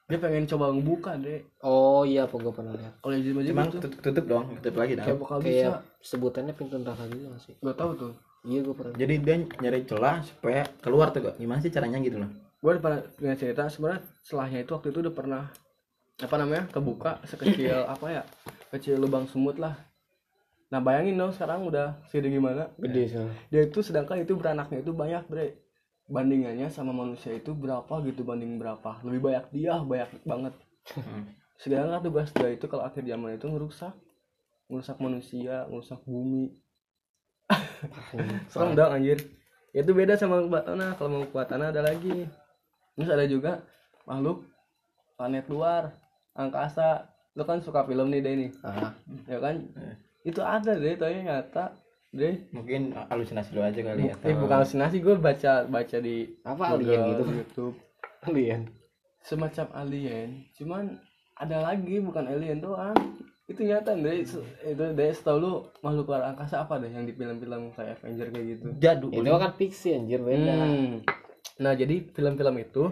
[0.09, 2.93] dia pengen coba ngebuka deh oh iya apa gue pernah lihat.
[3.01, 3.77] Kalau jadi majib cuman itu.
[3.81, 5.77] tutup, tutup dong tutup lagi kayak dong bakal kayak bisa.
[6.05, 7.53] sebutannya pintu neraka gitu nggak sih?
[7.61, 8.13] Gak tahu tuh.
[8.41, 12.17] Iya gue pernah jadi dia nyari celah supaya keluar tuh kok gimana sih caranya gitu
[12.17, 12.29] loh
[12.61, 15.43] gue udah pernah punya cerita sebenarnya setelahnya itu waktu itu udah pernah
[16.21, 18.23] apa namanya kebuka sekecil apa ya
[18.69, 19.73] kecil lubang semut lah.
[20.71, 22.69] Nah bayangin dong sekarang udah segede gimana?
[22.79, 23.19] Gede sih.
[23.51, 25.59] Dia itu sedangkan itu beranaknya itu banyak bre.
[26.07, 29.03] Bandingannya sama manusia itu berapa gitu banding berapa.
[29.03, 30.53] Lebih banyak dia banyak banget.
[30.81, 31.29] Hmm.
[31.61, 33.93] sedangkan tugas dia itu kalau akhir zaman itu ngerusak
[34.65, 36.57] ngerusak manusia ngerusak bumi.
[38.51, 39.19] Serem dong anjir.
[39.69, 42.27] Ya, itu beda sama bawah tanah kalau mau bawah tanah ada lagi
[42.97, 43.63] terus ada juga
[44.03, 44.45] makhluk
[45.15, 45.83] planet luar
[46.33, 47.07] angkasa.
[47.31, 48.51] Lu kan suka film nih deh nih.
[49.27, 49.55] Ya kan?
[50.21, 51.71] Itu ada deh tapi nyata
[52.11, 56.75] deh mungkin halusinasi lu aja kali ya eh bukan halusinasi gue baca baca di Apa
[56.75, 57.23] Google, alien gitu?
[57.23, 57.75] di YouTube.
[58.27, 58.61] Alien.
[59.23, 60.99] Semacam alien cuman
[61.39, 62.99] ada lagi bukan alien doang.
[63.47, 64.43] Itu nyata deh itu
[64.75, 68.67] deh setahu lu makhluk luar angkasa apa deh yang di film-film kayak Avenger kayak gitu?
[68.75, 69.11] Jadul.
[69.15, 70.51] Itu kan fiksi anjir beda.
[70.67, 70.99] Hmm.
[71.61, 72.89] Nah, jadi film-film itu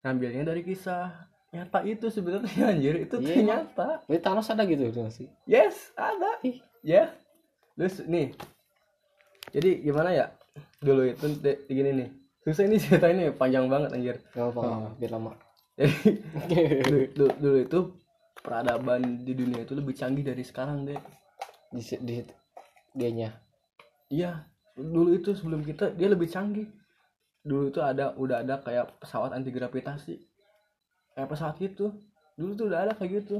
[0.00, 3.42] ngambilnya dari kisah nyata itu sebenarnya anjir, itu tuh Iya.
[3.42, 4.06] nyata.
[4.06, 6.38] Berarti Thanos ada gitu nggak sih Yes, ada.
[6.46, 6.62] Ih.
[6.86, 7.10] Ya.
[7.74, 8.30] Terus nih.
[9.50, 10.26] Jadi gimana ya?
[10.78, 12.08] Dulu itu de- gini nih.
[12.46, 14.16] Susah ini cerita ini panjang banget anjir.
[14.32, 15.32] nggak apa apa biar lama
[15.76, 15.92] Jadi
[16.88, 17.78] dulu, dulu, dulu itu
[18.40, 21.00] peradaban di dunia itu lebih canggih dari sekarang deh.
[21.66, 22.14] di di
[22.94, 23.34] dianya
[24.08, 26.70] Iya, dulu itu sebelum kita dia lebih canggih.
[27.46, 30.18] Dulu itu ada udah ada kayak pesawat anti gravitasi.
[31.14, 31.94] Kayak pesawat gitu.
[32.34, 33.38] Dulu tuh udah ada kayak gitu.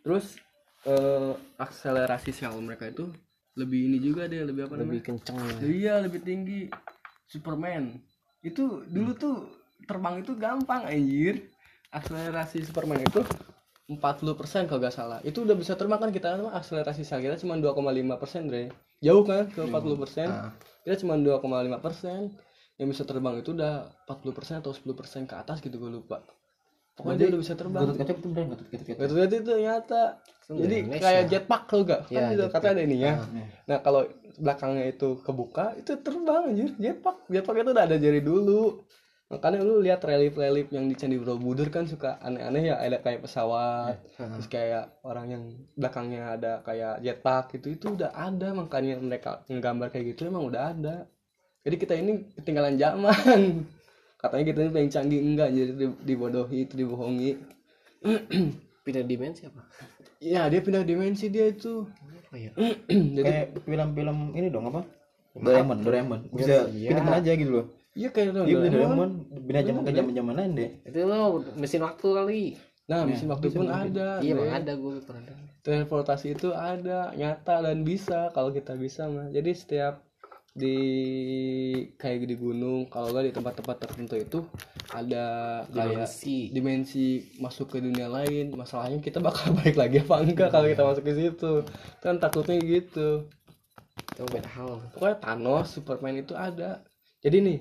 [0.00, 0.40] Terus
[0.88, 3.12] eh, akselerasi sel mereka itu
[3.56, 5.08] lebih ini juga deh, lebih apa lebih namanya?
[5.12, 5.56] kenceng ya.
[5.60, 6.72] Iya, lebih tinggi.
[7.28, 8.00] Superman.
[8.40, 9.36] Itu dulu tuh
[9.84, 11.52] terbang itu gampang anjir.
[11.92, 13.20] Akselerasi Superman itu
[13.86, 15.18] 40% kalau gak salah.
[15.22, 18.74] Itu udah bisa terbang kan kita kan akselerasi sel kita cuma 2,5% persen, Dre.
[18.98, 20.26] Jauh kan ke 40%.
[20.26, 20.50] Ah.
[20.82, 22.34] Kita cuma 2,5 persen.
[22.76, 26.20] Yang bisa terbang itu udah 40% atau 10% ke atas gitu gue lupa.
[26.96, 27.82] Pokoknya dia udah bisa terbang.
[27.84, 30.04] Gatot kaca itu beneran gatot kaca kaca Gatot itu nyata.
[30.46, 32.00] Kan Jadi kayak jetpack lo gak?
[32.08, 32.52] Kan Iya, itu jetpack.
[32.56, 33.12] katanya ada ininya.
[33.12, 34.02] Nah, Nah kalau
[34.36, 37.16] belakangnya itu kebuka itu terbang anjir jetpack.
[37.28, 38.62] Jetpack itu udah ada dari dulu.
[39.26, 43.98] Makanya lu lihat relief-relief yang di Candi Borobudur kan suka aneh-aneh ya ada kayak pesawat,
[44.14, 45.42] terus kayak orang yang
[45.74, 50.70] belakangnya ada kayak jetpack gitu itu udah ada makanya mereka nggambar kayak gitu emang udah
[50.70, 50.96] ada.
[51.66, 53.66] Jadi kita ini ketinggalan zaman.
[54.22, 57.36] Katanya kita ini paling canggih enggak jadi di- dibodohi itu dibohongi.
[58.86, 59.66] pindah dimensi apa
[60.16, 61.82] Iya dia pindah dimensi dia itu.
[62.26, 62.54] oh iya
[63.18, 64.86] jadi kayak film-film ini dong apa
[65.34, 66.94] Doraemon Doraemon bisa Iya.
[66.94, 68.70] pindah aja gitu loh iya kayak iya Doraemon.
[68.70, 69.10] Doraemon
[69.42, 71.18] pindah zaman ke zaman zaman lain deh itu lo
[71.58, 72.42] mesin waktu kali
[72.86, 74.22] Nah, mesin waktu pun ada.
[74.22, 75.26] iya emang ada gue pernah
[75.66, 79.26] Transportasi itu ada, nyata dan bisa kalau kita bisa mah.
[79.34, 80.05] Jadi setiap
[80.56, 80.76] di
[82.00, 84.38] kayak di gunung, kalau nggak di tempat-tempat tertentu itu
[84.90, 85.26] ada
[85.68, 87.06] kayak dimensi dimensi
[87.44, 88.56] masuk ke dunia lain.
[88.56, 91.52] Masalahnya kita bakal balik lagi apa enggak kalau kita masuk ke situ.
[92.00, 93.28] Kan takutnya gitu.
[94.16, 96.80] itu beda hal Pokoknya Thanos, Superman itu ada.
[97.20, 97.58] Jadi nih,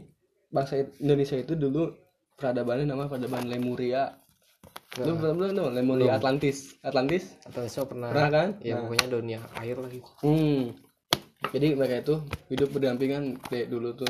[0.51, 1.91] bangsa Indonesia itu dulu
[2.39, 4.15] peradabannya nama peradaban Lemuria.
[5.03, 6.79] Lu belum belum belum Lemuria Atlantis.
[6.79, 7.35] Atlantis?
[7.43, 8.49] atau so pernah Pernah kan?
[8.63, 10.71] ya pokoknya dunia air lagi Hmm.
[11.51, 12.15] Jadi mereka itu
[12.49, 14.09] hidup berdampingan kayak dulu tuh.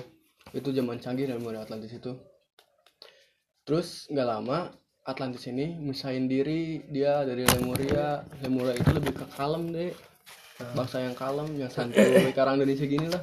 [0.55, 2.15] Itu zaman canggih dan mulai Atlantis itu.
[3.65, 4.69] Terus nggak lama
[5.05, 8.21] Atlantis ini misahin diri dia dari Lemuria.
[8.45, 9.91] Lemuria itu lebih ke kalem deh.
[10.71, 11.99] Bangsa yang kalem, yang santuy
[12.31, 13.21] kayak orang Indonesia gini lah.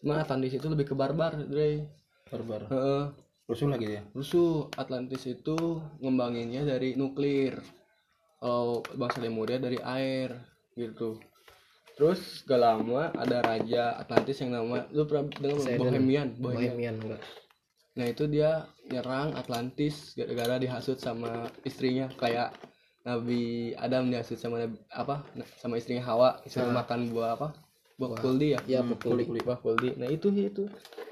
[0.00, 1.84] Cuma Atlantis itu lebih ke barbar, Dre.
[2.30, 3.04] barbar Heeh.
[3.50, 7.58] rusuh lagi ya Rusuh Atlantis itu ngembanginnya dari nuklir.
[8.40, 10.40] Kalau bangsa Lemuria dari air
[10.72, 11.20] gitu.
[11.94, 15.76] Terus gak lama ada raja Atlantis yang nama lu pernah dengar.
[15.76, 16.70] Bohemian, Bohemian.
[16.72, 17.22] bohemian enggak.
[17.90, 18.50] Nah itu dia
[18.86, 22.54] nyerang Atlantis gara-gara dihasut sama istrinya kayak
[23.00, 25.24] Nabi Adam dihasut sama Nabi, apa
[25.58, 27.48] sama istrinya Hawa disuruh makan buah apa?
[27.96, 28.60] Buah kuldi ya?
[28.64, 29.40] Iya, Hmm, buah kuldi.
[29.44, 29.88] buah kuldi.
[30.00, 30.64] Nah itu itu.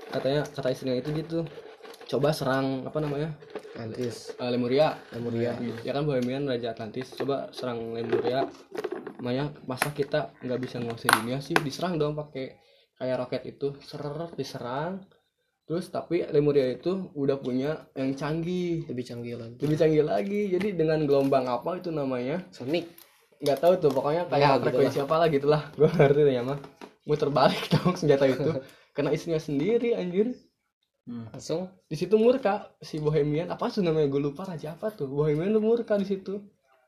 [0.09, 1.45] Katanya kata istrinya itu gitu.
[2.09, 3.37] Coba serang apa namanya?
[3.77, 4.33] Atlantis.
[4.35, 4.97] Eh, Lemuria.
[5.13, 5.53] Lemuria.
[5.85, 7.13] Ya kan Bohemian Raja Atlantis.
[7.13, 8.49] Coba serang Lemuria
[9.19, 11.55] Maya masa kita nggak bisa menguasai dunia sih?
[11.59, 12.59] Diserang dong pakai
[12.99, 13.75] kayak roket itu.
[13.83, 15.03] Seret diserang.
[15.69, 18.89] Terus tapi Lemuria itu udah punya yang canggih.
[18.89, 19.61] Lebih canggih lagi.
[19.61, 20.41] Lebih canggih lagi.
[20.49, 22.41] Jadi dengan gelombang apa itu namanya?
[22.49, 22.89] Sonic.
[23.45, 25.63] Nggak tahu tuh pokoknya Ya, kayak gitu frekuensi apa lah gitulah.
[25.79, 26.59] Gue ngerti tuh ya mah
[27.05, 28.51] muter balik dong senjata itu.
[28.97, 30.33] Kena istrinya sendiri anjir.
[31.05, 31.69] Langsung.
[31.85, 33.53] Di situ murka si Bohemian.
[33.53, 34.09] Apa tuh namanya?
[34.09, 35.05] Gue lupa raja apa tuh?
[35.05, 36.41] Bohemian tuh murka di situ.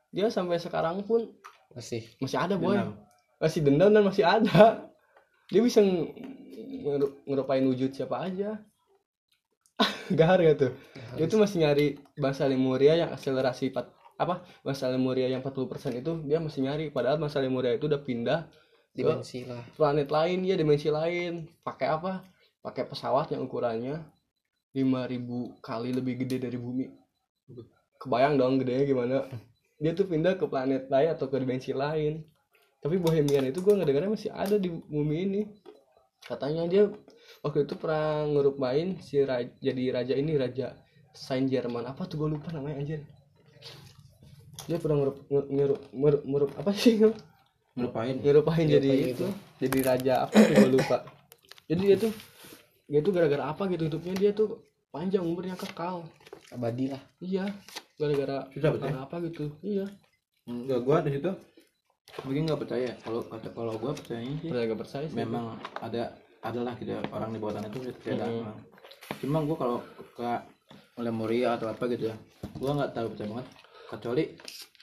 [0.09, 1.29] Dia sampai sekarang pun
[1.73, 2.01] masih.
[2.19, 2.75] Masih ada boy.
[2.75, 2.93] Dendam.
[3.41, 4.85] masih dendam dan masih ada.
[5.49, 6.13] Dia bisa ng-
[6.81, 8.61] ngeru- ngerupain wujud siapa aja.
[10.19, 10.71] Gahar ya tuh?
[11.17, 14.45] Dia tuh masih nyari bahasa Lemuria yang akselerasi pat- apa?
[14.61, 16.93] Bahasa Lemuria yang 40% itu dia masih nyari.
[16.93, 18.45] Padahal bahasa Lemuria itu udah pindah
[18.93, 19.63] dimensi lah.
[19.73, 20.45] planet lain.
[20.45, 21.49] Ya dimensi lain.
[21.65, 22.21] Pakai apa?
[22.61, 24.05] Pakai pesawat yang ukurannya
[24.71, 26.85] 5000 kali lebih gede dari bumi.
[27.97, 29.17] Kebayang dong gedenya gimana
[29.81, 32.21] dia tuh pindah ke planet lain atau ke dimensi lain.
[32.81, 35.41] Tapi Bohemian itu gue ngedengarnya masih ada di bumi ini.
[36.21, 36.85] Katanya dia
[37.41, 40.77] waktu itu pernah ngerupain si raja, jadi raja ini raja
[41.17, 43.01] Saint Jerman apa tuh gue lupa namanya anjir?
[44.69, 47.01] Dia pernah ngerup, ngerup, ngerup, ngerup, apa sih
[47.73, 48.65] ngelupain ngerupain.
[48.69, 50.97] Jadi Ngerupain itu jadi raja apa tuh gue lupa.
[51.65, 52.13] Jadi dia tuh
[52.85, 54.61] dia tuh gara-gara apa gitu hidupnya dia tuh
[54.93, 56.05] panjang umurnya kekal.
[56.53, 57.01] Abadi lah.
[57.17, 57.49] Iya
[58.01, 58.87] gara-gara Susah betul.
[58.87, 59.85] gara apa gitu iya
[60.43, 61.31] enggak gua di situ
[62.21, 65.15] mungkin nggak percaya kalau kata kalau gue percayanya sih Udah gak percaya sih.
[65.15, 65.45] memang
[65.77, 66.03] ada
[66.41, 68.41] adalah gitu ya, orang di bawah tanah itu tidak Hmm.
[68.41, 68.57] memang.
[69.17, 69.77] cuma gue kalau
[70.11, 70.31] ke
[70.97, 72.15] Lemuria atau apa gitu ya
[72.51, 73.47] gue nggak tahu percaya banget
[73.87, 74.23] kecuali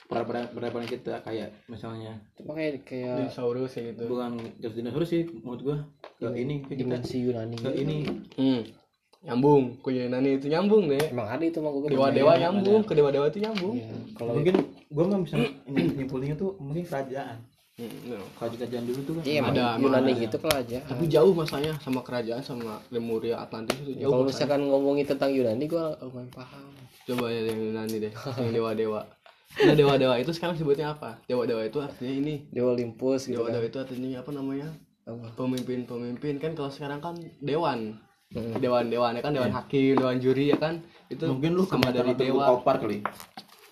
[0.06, 4.02] peradaban kita kayak misalnya Cuma kayak kayak dinosaurus kayak gitu.
[4.08, 5.76] bukan dinosaurus sih menurut gue
[6.16, 7.56] ke ini ke kita dimensi Yunani.
[7.56, 7.96] ke ini
[8.34, 8.62] Hmm.
[9.18, 9.82] Nyambung.
[9.82, 11.10] Ke Yunani itu nyambung deh.
[11.10, 13.74] Emang ada itu mah gue Dewa-dewa nyambung, ke dewa-dewa itu nyambung.
[13.74, 13.90] Iya.
[14.14, 14.54] Kalau mungkin
[14.88, 15.34] gue mah bisa
[15.66, 17.38] ini nyimpulinnya tuh mungkin kerajaan
[17.78, 18.18] Hmm, no.
[18.34, 20.22] kerajaan dulu tuh kan iya Ada, Yunani ada.
[20.26, 20.78] gitu kalau aja.
[20.82, 24.10] Tapi jauh masanya sama kerajaan sama Lemuria Atlantis itu jauh.
[24.10, 26.74] Kalau misalkan ngomongin tentang Yunani gue lumayan paham.
[27.06, 29.06] Coba ya yang Yunani deh, yang dewa-dewa.
[29.62, 31.22] Nah dewa-dewa itu sekarang sebutnya apa?
[31.30, 32.50] Dewa-dewa itu artinya ini.
[32.50, 33.54] Dewa Olympus gitu kan.
[33.54, 34.68] Dewa-dewa itu artinya apa namanya?
[35.38, 37.94] Pemimpin-pemimpin kan kalau sekarang kan dewan.
[38.28, 38.60] Mm.
[38.60, 40.84] Dewan-dewan ya kan dewan hakim, dewan juri ya kan.
[41.08, 42.44] Itu mungkin lu sama dari dewa.
[42.60, 43.00] kopar kali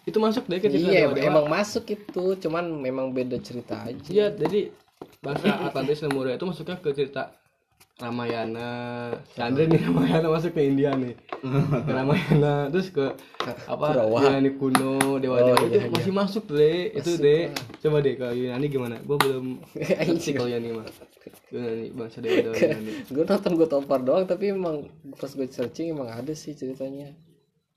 [0.09, 1.27] Itu masuk deh ke cerita Iya dewa-dewa.
[1.29, 4.09] emang masuk itu, cuman memang beda cerita aja.
[4.09, 4.71] Iya, jadi
[5.21, 7.35] bahasa Atlantis Lemuria itu masuknya ke cerita
[7.97, 8.69] Ramayana.
[9.33, 11.17] Si Andre nih Ramayana masuk ke India nih.
[11.41, 13.17] Ke Ramayana terus ke
[13.65, 14.21] apa Kurawa.
[14.21, 16.93] Yunani kuno, dewa-dewa Oh, itu iya, masih masuk deh.
[16.93, 17.49] Itu deh.
[17.81, 19.01] Coba deh kalau Yunani gimana?
[19.01, 19.65] Gua belum
[20.13, 20.87] ngerti kalau Yunani mah.
[21.49, 22.93] Yunani bangsa dewa-dewa Yunani.
[23.09, 27.17] gue nonton gue topar doang tapi emang pas gue searching emang ada sih ceritanya.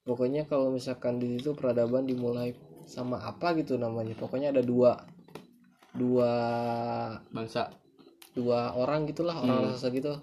[0.03, 2.59] Pokoknya kalau misalkan di situ peradaban dimulai
[2.91, 4.19] sama apa gitu namanya.
[4.19, 4.99] Pokoknya ada dua
[5.95, 6.31] dua
[7.31, 7.71] Bangsa.
[8.35, 10.13] Dua orang gitulah orang raksasa gitu.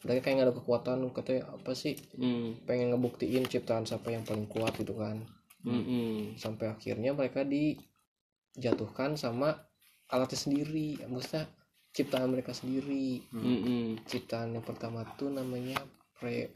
[0.00, 2.56] Mereka kayak nggak ada kekuatan katanya apa sih Hmm.
[2.64, 5.20] pengen ngebuktiin ciptaan siapa yang paling kuat gitu kan.
[5.64, 5.84] Hmm.
[5.84, 6.16] hmm.
[6.40, 9.60] Sampai akhirnya mereka dijatuhkan sama
[10.08, 10.98] alatnya sendiri.
[11.04, 11.46] Maksudnya
[11.92, 13.20] ciptaan mereka sendiri.
[13.28, 13.44] Hmm.
[13.44, 13.86] hmm.
[14.08, 15.76] ciptaan yang pertama tuh namanya
[16.16, 16.52] pre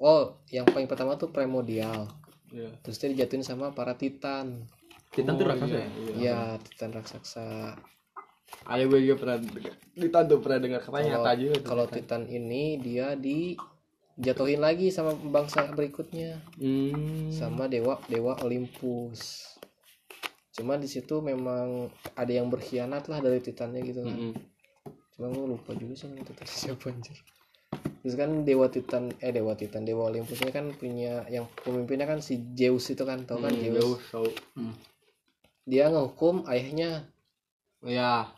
[0.00, 2.08] oh yang paling pertama tuh primordial
[2.50, 2.66] Iya.
[2.82, 4.66] terus dia dijatuhin sama para titan
[5.14, 6.14] Titan tuh Oh, raksasa iya, ya iya.
[6.18, 7.78] ya titan raksasa
[8.66, 9.38] Ayo gue juga pernah
[9.92, 11.62] ditantu pernah dengar katanya Kalau- tuh.
[11.62, 17.28] kalau titan ini dia dijatuhin lagi sama bangsa berikutnya Hmm.
[17.28, 19.48] sama dewa dewa Olympus
[20.50, 24.34] cuma di situ memang ada yang berkhianat lah dari titannya gitu kan Hmm.
[25.12, 27.18] cuma gue lupa juga sih nama titan siapa anjir
[28.00, 32.18] terus kan dewa titan eh dewa titan dewa Olympus ini kan punya yang pemimpinnya kan
[32.18, 34.32] si Zeus itu kan tau kan Hmm, Zeus jauh, jauh.
[35.62, 37.10] dia ngehukum ayahnya
[37.80, 38.28] Ya.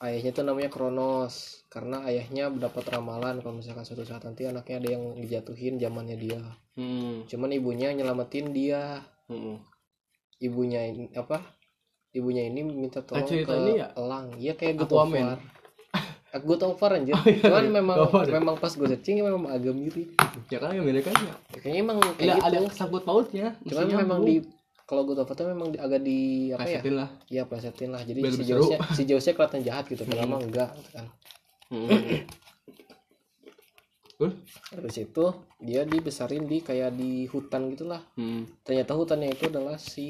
[0.00, 1.34] Ayahnya tuh namanya Kronos
[1.66, 6.40] karena ayahnya mendapat ramalan kalau misalkan suatu saat nanti anaknya ada yang dijatuhin zamannya dia
[6.72, 7.26] Hmm.
[7.26, 9.58] cuman ibunya nyelamatin dia Hmm.
[10.38, 11.42] ibunya ini apa
[12.10, 13.86] ibunya ini minta tolong cerita ke ini ya?
[13.92, 15.10] elang iya kayak God Aquaman.
[15.10, 15.38] of War
[16.28, 17.72] Eh, God of War anjir iya, cuman iya.
[17.74, 18.30] memang ya?
[18.30, 20.08] memang pas gue searching memang agak mirip
[20.46, 21.34] Ya kan yang mirip kan ya.
[21.52, 23.56] kayaknya emang Ada kayak ada gitu sangkut pautnya.
[23.64, 24.34] cuman memang di
[24.88, 27.08] kalau God of War tuh memang agak di apa ya Kasetin lah.
[27.28, 28.42] ya plesetin lah jadi Biar si.
[28.42, 31.06] Zeusnya si Zeusnya kelihatan jahat gitu padahal mah enggak gitu kan
[31.68, 31.84] Hmm.
[34.18, 34.34] Terus?
[34.72, 35.24] Habis itu
[35.60, 38.02] dia dibesarin di kayak di hutan gitulah.
[38.16, 38.48] Hmm.
[38.64, 40.08] Ternyata hutannya itu adalah si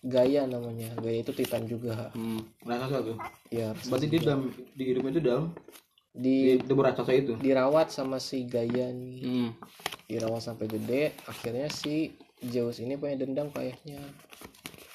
[0.00, 0.96] Gaia namanya.
[0.96, 2.08] Gaia itu Titan juga.
[2.14, 2.40] Hmm.
[2.62, 3.18] raksasa tuh
[3.50, 5.44] Ya berarti dia dalam di hidupnya itu dalam
[6.14, 9.18] di di tubuh raksasa itu dirawat sama si Gaia nih.
[9.20, 9.50] Hmm.
[10.06, 11.12] Dirawat sampai gede.
[11.26, 12.14] Akhirnya si
[12.50, 14.00] Zeus ini punya dendam ke ayahnya.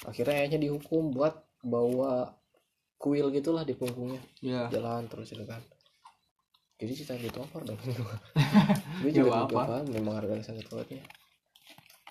[0.06, 2.34] Akhirnya ayahnya dihukum buat bawa
[3.00, 4.22] kuil gitulah di punggungnya.
[4.44, 4.68] Ya.
[4.70, 5.64] Jalan terus itu kan.
[6.80, 7.80] Jadi cerita gitu over dong.
[9.04, 11.04] Gue Nggak juga paham memang harga sangat kuatnya.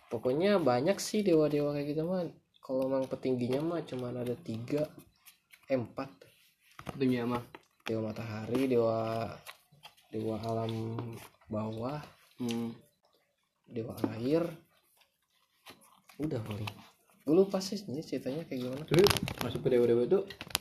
[0.09, 2.29] Pokoknya banyak sih dewa-dewa kayak gitu mah.
[2.61, 4.85] Kalau memang petingginya mah cuman ada tiga,
[5.68, 6.09] eh, empat.
[6.96, 7.40] Tinggi mah.
[7.85, 9.24] Dewa matahari, dewa
[10.12, 10.72] dewa alam
[11.48, 12.01] bawah,
[12.40, 12.72] Hmm.
[13.64, 14.44] dewa air.
[16.18, 16.68] Udah paling.
[17.22, 18.83] Gue lupa sih ini ceritanya kayak gimana.
[18.83, 19.04] tapi
[19.38, 20.18] masuk ke dewa-dewa itu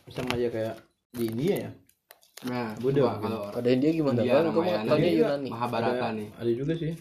[0.10, 0.76] sama aja kayak
[1.10, 1.72] di India ya
[2.38, 4.22] Nah, Buddha kalau Pada India gimana?
[4.22, 5.10] India, Kan gue tanya.
[5.10, 5.50] Yunani.
[5.50, 6.30] Mahabharata ada, nih.
[6.32, 6.94] ada juga sih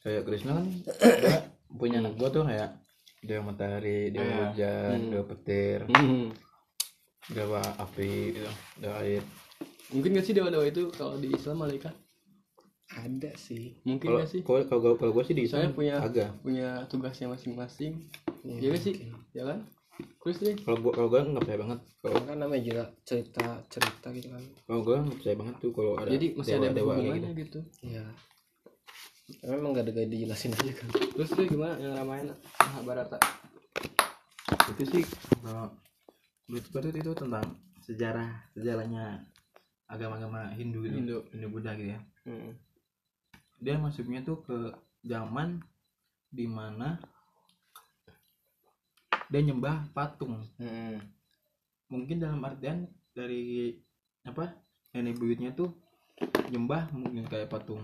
[0.00, 0.66] kayak Krishna kan
[0.98, 1.32] ada
[1.78, 2.70] punya anak gua tuh kayak
[3.20, 4.36] dewa matahari dewa Iya.
[4.48, 5.10] hujan Hmm.
[5.12, 6.26] dewa petir Hmm.
[7.28, 9.22] dewa api gitu dewa air
[9.90, 11.90] Mungkin gak sih dewa-dewa itu kalau di Islam malaikat?
[12.90, 13.78] Ada sih.
[13.82, 14.40] Mungkin gak sih?
[14.42, 18.02] kalau kalau gua- kalau gua sih di Saya punya agak punya tugasnya masing-masing.
[18.42, 18.94] Ya, Iya gak sih?
[19.30, 19.58] Ya kan?
[20.18, 20.56] Terus deh.
[20.58, 24.42] kalau gua kalau gua nggak percaya banget kalau kan namanya juga cerita cerita gitu kan.
[24.64, 27.60] kalau gua nggak percaya banget tuh kalau ada Jadi masih ada dewa hubungannya gitu gitu.
[27.86, 28.04] Iya.
[29.30, 30.88] Tapi Memang gak ada gak dijelasin aja kan.
[30.90, 32.34] Terus deh gimana yang Ramayana?
[32.58, 33.18] Mahabharata.
[34.68, 35.04] itu sih
[35.38, 35.66] kalau
[36.44, 37.46] menurut gua tuh itu tentang
[37.80, 39.04] sejarah sejarahnya
[39.86, 41.18] agama-agama Hindu gitu Hindu.
[41.30, 42.52] Hindu Buddha gitu ya Hmm.
[43.60, 44.56] Dia masuknya tuh ke
[45.02, 45.60] zaman
[46.28, 46.96] di mana
[49.26, 50.98] dia nyembah patung Hmm.
[51.86, 53.74] mungkin dalam artian dari
[54.22, 54.54] apa
[54.90, 55.70] nenek buyutnya tuh
[56.48, 57.82] nyembah mungkin kayak patung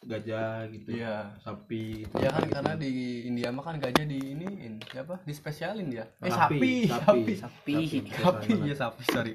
[0.00, 1.36] gajah gitu Iya.
[1.38, 2.14] sapi gitu.
[2.16, 2.54] Ya kan Gitu.
[2.54, 2.90] karena di
[3.22, 4.48] India mah kan gajah di ini
[4.82, 5.20] siapa?
[5.22, 6.08] Dispesialin dia.
[6.22, 7.32] Eh Sapi, sapi, sapi.
[7.36, 7.82] sapi.
[7.84, 7.98] Sapi.
[8.16, 9.34] Sapi, ya sapi, sorry.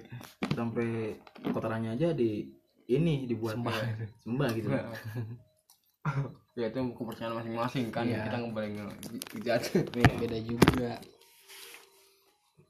[0.50, 1.14] sampai
[1.46, 2.50] kotorannya aja di
[2.88, 3.78] ini dibuat Sembah.
[4.20, 4.68] sembah gitu
[6.60, 8.28] ya itu kepercayaan masing-masing kan Iya.
[8.28, 9.62] kita nggak boleh ngejat
[9.92, 10.92] beda juga.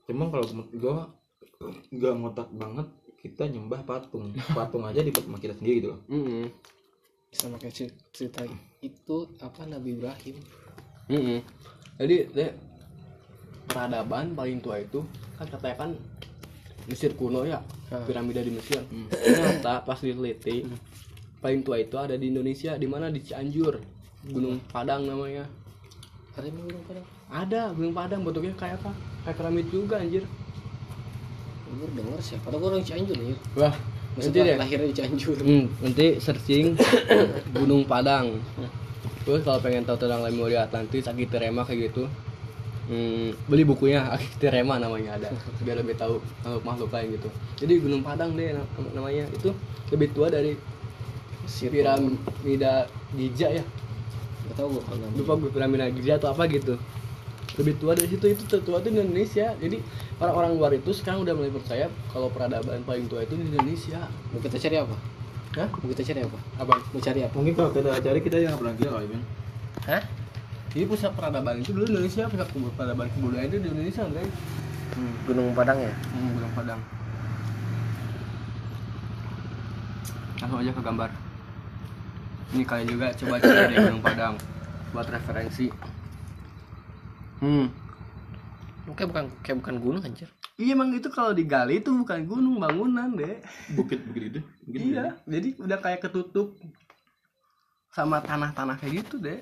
[0.03, 0.97] Cuman kalau menurut gua
[1.89, 4.31] nggak ngotak banget kita nyembah patung.
[4.51, 5.99] Patung aja dibuat sama kita sendiri gitu loh.
[7.31, 8.45] Sama kayak cer- cerita
[8.79, 10.35] itu apa Nabi Ibrahim.
[11.95, 12.51] Jadi deh
[13.65, 15.01] peradaban paling tua itu
[15.33, 15.91] kan katanya kan
[16.83, 18.03] Mesir kuno ya Hmm.
[18.03, 18.83] piramida di Mesir.
[19.07, 20.67] Ternyata pas diteliti
[21.43, 23.11] paling tua itu ada di Indonesia di mana?
[23.11, 23.75] Di Cianjur
[24.23, 25.43] Gunung Padang namanya.
[26.33, 28.95] Ada yang bilang pada ada Gunung Padang bentuknya kayak apa?
[29.27, 30.23] Kayak piramid juga anjir.
[31.73, 33.75] Gue denger siapa tau gue orang Cianjur ya wah
[34.13, 34.55] nanti deh.
[34.55, 35.37] lahirnya di Cianjur.
[35.41, 36.77] Hmm, nanti searching
[37.57, 38.37] Gunung Padang.
[39.25, 42.05] Terus kalau pengen tahu tentang Lemuria Atlantis, Akitirema kayak gitu,
[42.91, 45.29] hmm, beli bukunya Akitirema namanya ada,
[45.65, 47.29] biar lebih tahu makhluk makhluk lain gitu.
[47.57, 49.49] Jadi Gunung Padang deh nam- namanya itu
[49.89, 50.53] lebih tua dari
[51.43, 53.63] Mesir piramida Giza ya.
[54.43, 56.75] gak tau gue kalau Lupa gue piramida Giza atau apa gitu.
[57.53, 59.53] Lebih tua dari situ itu tertua itu di Indonesia.
[59.55, 59.77] Jadi
[60.17, 64.09] orang-orang luar itu sekarang udah mulai percaya kalau peradaban paling tua itu di Indonesia.
[64.33, 64.95] mau kita cari apa
[65.53, 65.69] Hah?
[65.69, 66.73] mau kita cari apa Apa?
[66.81, 69.05] mau cari apa mungkin kalau kita cari kita yang pernah kira kali
[69.85, 70.01] hah
[70.73, 74.25] Jadi pusat peradaban itu dulu Indonesia, pusat peradaban kebudayaan itu di Indonesia, Andre.
[75.29, 76.81] Gunung Padang ya Hmm, Gunung Padang.
[80.41, 81.09] Langsung aja ke gambar.
[82.53, 84.35] Ini kalian juga coba cari deh Gunung Padang
[84.93, 85.67] buat referensi.
[87.41, 87.67] Hmm.
[88.93, 93.09] kayak bukan kayak bukan gunung anjir Iya emang itu kalau digali itu bukan gunung bangunan
[93.17, 93.41] deh.
[93.73, 96.53] bukit bukit itu bukit Iya, jadi udah kayak ketutup
[97.89, 99.41] sama tanah-tanah kayak gitu deh.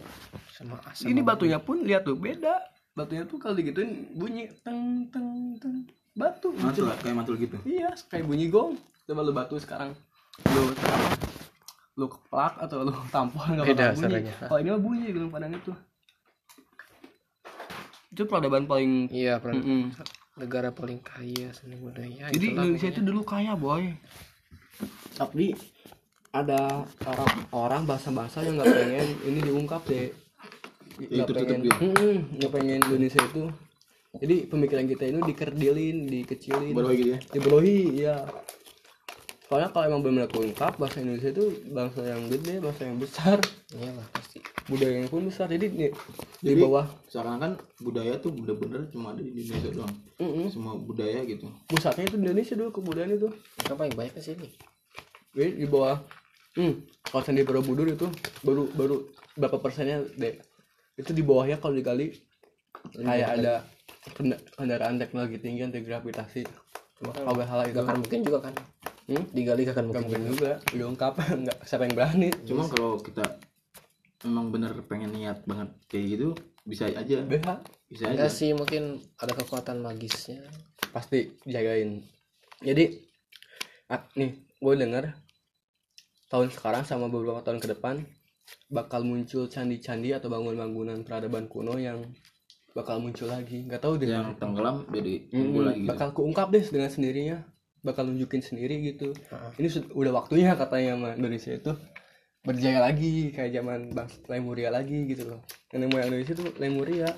[0.55, 2.63] sama asam Ini batunya pun lihat tuh beda.
[2.95, 5.83] Batunya tuh kalau digituin bunyi teng teng teng
[6.15, 6.51] batu.
[6.55, 8.79] mantul lah, kayak mantul gitu Iya, kayak bunyi gong.
[9.03, 9.91] Coba lu batu sekarang.
[10.47, 11.40] Lu apa?
[11.99, 14.31] Lu keplak atau lu tampol nggak bakal bunyi.
[14.31, 15.71] Kalau ini mah bunyi Gunung Padang itu.
[18.11, 19.81] Itu peradaban paling iya peran Mm-mm.
[20.35, 23.87] negara paling kaya seni budaya Jadi itulah Indonesia itu dulu kaya, boy.
[25.15, 25.55] Tapi
[26.31, 30.11] ada orang-orang bahasa-bahasa yang nggak pengen ini diungkap deh.
[31.01, 31.75] Nggak pengen, dia.
[31.79, 33.43] Mm-mm, nggak pengen Indonesia itu.
[34.11, 36.75] Jadi pemikiran kita itu dikerdilin, dikecilin.
[36.75, 37.19] baru gitu ya
[37.95, 38.15] ya
[39.51, 41.43] soalnya kalau emang benar keungkap bahasa Indonesia itu
[41.75, 43.37] bangsa yang gede bahasa yang besar.
[43.75, 44.39] Iyalah pasti.
[44.71, 45.51] Budayanya pun besar.
[45.51, 45.87] Jadi di,
[46.39, 46.87] di bawah.
[47.11, 47.51] sekarang kan
[47.83, 49.95] budaya tuh bener-bener cuma ada di Indonesia doang.
[50.23, 50.47] Mm-mm.
[50.47, 51.51] semua budaya gitu.
[51.67, 53.27] Pusatnya itu di Indonesia dulu kebudayaan itu.
[53.27, 54.47] Mereka paling banyak ke sini.
[55.35, 55.99] Jadi di bawah.
[56.55, 58.07] Hmm, kawasan di Borobudur itu
[58.47, 58.95] baru baru
[59.35, 60.35] berapa persennya deh
[60.99, 62.11] itu di bawahnya kalau digali
[62.91, 63.53] kayak ada
[64.11, 66.43] kenda- kendaraan teknologi tinggi anti gravitasi
[66.99, 67.79] cuma kan kalau hal itu.
[67.79, 68.53] Akan mungkin juga kan
[69.07, 69.25] hmm?
[69.31, 70.51] digali Nggak mungkin mungkin juga.
[70.71, 71.13] diungkap.
[71.45, 72.29] Nggak siapa yang berani?
[72.45, 73.23] Cuma kalau kita
[74.21, 76.29] memang bener pengen niat banget kayak gitu
[76.61, 77.25] bisa aja.
[77.25, 77.47] BH
[77.89, 78.37] bisa enggak aja.
[78.37, 80.45] sih mungkin ada kekuatan magisnya.
[80.93, 82.05] Pasti jagain
[82.61, 82.93] jadi
[83.89, 85.05] ah, nih gue denger
[86.29, 88.05] tahun sekarang sama beberapa tahun ke depan
[88.69, 92.05] bakal muncul candi-candi atau bangunan-bangunan peradaban kuno yang
[92.71, 93.65] bakal muncul lagi.
[93.65, 94.07] Nggak tahu deh.
[94.07, 95.89] Yang tenggelam jadi Mm, timbul lagi gitu.
[95.89, 97.37] bakal keungkap deh dengan sendirinya
[97.81, 99.13] bakal nunjukin sendiri gitu.
[99.13, 99.51] Heeh.
[99.57, 101.73] ini udah waktunya katanya sama Indonesia itu
[102.41, 105.41] berjaya lagi kayak zaman bangsa Lemuria lagi gitu loh.
[105.73, 107.09] Nenek moyang Indonesia itu Lemuria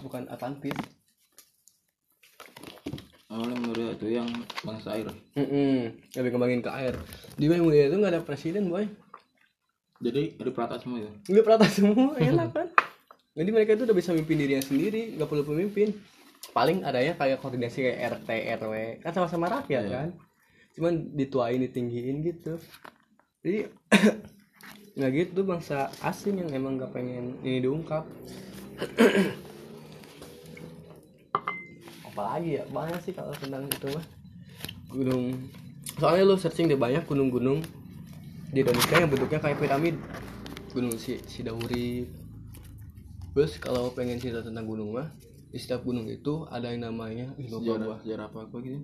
[0.00, 0.76] bukan Atlantis.
[3.32, 4.28] Awalnya menurut itu yang
[4.60, 5.08] bangsa air.
[5.36, 6.94] Mm lebih kembangin ke air.
[7.36, 8.84] Di Lemuria itu nggak ada presiden boy.
[10.02, 12.68] Jadi ada perata semua itu nggak pernah semua enak kan?
[13.32, 15.96] Jadi mereka itu udah bisa mimpin dirinya sendiri nggak perlu pemimpin
[16.52, 18.28] paling adanya kayak koordinasi kayak RT
[18.60, 19.92] RW kan sama-sama rakyat Iya.
[19.92, 20.08] kan?
[20.76, 22.60] Cuman dituain ditinggiin gitu.
[23.40, 23.72] Jadi
[24.96, 28.04] nggak gitu bangsa asing yang emang nggak pengen ini diungkap.
[32.12, 32.64] Apalagi ya?
[32.68, 34.04] Banyak sih kalau tentang itu mah.
[34.92, 35.48] Gunung.
[35.96, 37.64] Soalnya lu searching deh banyak gunung-gunung
[38.52, 39.96] di Indonesia yang bentuknya kayak piramid.
[40.76, 42.20] Gunung si Sidawuri
[43.32, 45.08] terus kalau pengen cerita tentang gunung mah
[45.52, 47.96] di setiap gunung itu ada yang namanya lupa sejarah gua.
[48.00, 48.80] sejarah apa apa gitu?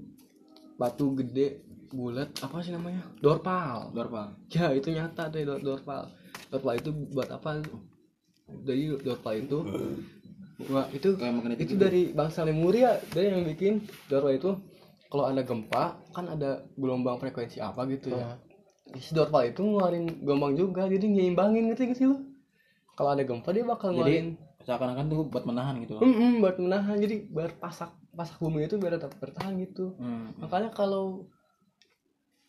[0.77, 3.01] Batu gede bulat apa sih namanya?
[3.25, 3.97] Dorpal.
[3.97, 4.37] Dorpal.
[4.53, 6.13] Ya itu nyata deh dor dorpal.
[6.53, 7.65] Dorpal itu buat apa?
[8.45, 9.65] Dari dorpal itu
[10.69, 11.81] wah itu itu gitu.
[11.81, 14.53] dari bangsa Lemuria dari yang bikin dorpal itu.
[15.09, 18.37] Kalau ada gempa kan ada gelombang frekuensi apa gitu ya.
[19.01, 22.29] Si Dorval itu ngeluarin gelombang juga jadi nyimbangin ngerti gak sih lu?
[22.93, 26.05] Kalau ada gempa dia bakal ngeluarin jadi seakan-akan tuh buat menahan gitu loh.
[26.05, 27.01] Mm-mm, buat menahan.
[27.01, 29.97] Jadi biar pasak pasak bumi itu biar tetap bertahan gitu.
[29.97, 30.37] Hmm.
[30.37, 31.25] makanya kalau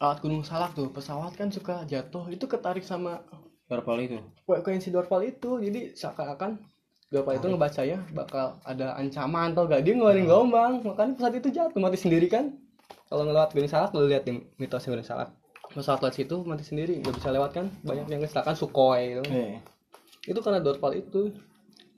[0.04, 3.24] alat gunung salak tuh pesawat kan suka jatuh itu ketarik sama
[3.72, 4.20] Dorval itu?
[4.44, 5.64] Frekuensi Dorval itu.
[5.64, 6.60] Jadi seakan-akan
[7.08, 10.84] Dorval itu ngebacanya bakal ada ancaman atau gak dia ngeluarin gelombang.
[10.84, 12.52] Makanya pesawat itu jatuh mati sendiri kan.
[13.08, 15.32] Kalau ngelewat gunung salak lu lihat di mitos gunung salak.
[15.72, 17.66] Pesawat lewat situ mati sendiri nggak bisa lewat kan.
[17.88, 19.56] Banyak yang kecelakaan Sukhoi itu eh
[20.28, 21.32] itu karena Dorval itu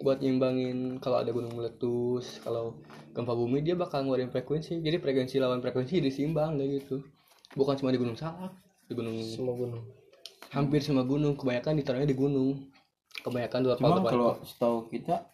[0.01, 2.81] buat nyimbangin kalau ada gunung meletus kalau
[3.13, 4.81] gempa bumi dia bakal ngeluarin frekuensi.
[4.81, 7.05] Jadi frekuensi lawan frekuensi disimbang kayak gitu.
[7.53, 8.51] Bukan cuma di gunung salak
[8.89, 9.83] di gunung semua gunung.
[10.51, 12.67] hampir semua gunung kebanyakan ditaruhnya di gunung.
[13.23, 15.31] Kebanyakan Dorval cuma kalau setahu kita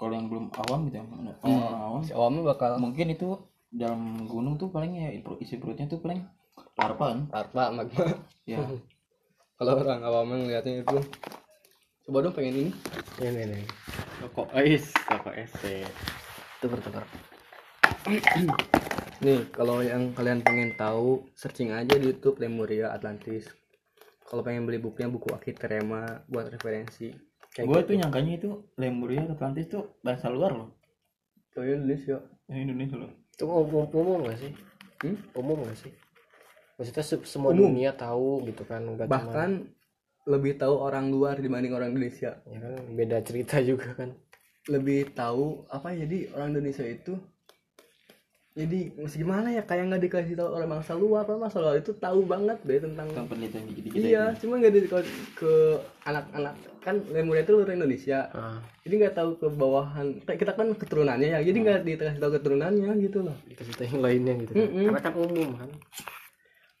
[0.00, 1.60] kalau yang belum awam gitu ya Hmm.
[1.60, 3.36] orang awam si awamnya bakal mungkin itu
[3.68, 6.24] dalam gunung tuh paling ya isi perutnya tuh paling
[6.80, 7.20] larva kan?
[7.28, 8.04] Larva magma.
[8.48, 8.64] Ya.
[9.60, 10.98] Kalau orang awamnya ngeliatnya itu
[12.10, 12.72] coba dong pengen ini.
[13.22, 13.62] Ini ini
[14.18, 15.54] rokok es rokok es
[16.58, 17.06] tebar tebar
[19.22, 23.46] nih kalau yang kalian pengen tahu searching aja di YouTube Lemuria Atlantis.
[24.26, 27.14] Kalau pengen beli bukunya buku Akiterema buat referensi.
[27.54, 27.86] Kayak gue gitu.
[27.86, 30.82] tuh nyangkanya itu Lemuria Atlantis tuh bahasa luar loh.
[31.54, 32.18] Oh, Indonesia.
[32.50, 33.10] Yang Indonesia loh.
[33.30, 34.50] Itu umum umum gak sih?
[35.06, 35.14] Hmm?
[35.38, 35.94] umum gak sih?
[36.74, 37.70] Maksudnya se- semua Umum.
[37.70, 39.70] dunia tahu gitu kan bahkan
[40.30, 42.38] lebih tahu orang luar dibanding orang Indonesia.
[42.46, 44.14] Ya kan beda cerita juga kan.
[44.70, 47.18] Lebih tahu apa ya, jadi orang Indonesia itu
[48.50, 51.94] jadi masih gimana ya kayak nggak dikasih tahu orang bangsa luar orang bangsa luar itu
[51.94, 55.52] tahu banget deh tentang tentang penelitian dikit-dikit iya cuma nggak dikasih ke
[56.02, 58.32] anak-anak kan Lemuria itu luar Indonesia.
[58.32, 58.58] Ah.
[58.82, 62.90] Jadi nggak tahu ke bawahan kayak kita kan keturunannya ya jadi nggak dikasih tahu keturunannya
[63.04, 63.36] gitu loh.
[63.46, 64.64] Dikasih tahu yang lainnya gitu kan.
[64.64, 64.84] Mm-mm.
[64.88, 65.70] karena kan umum kan.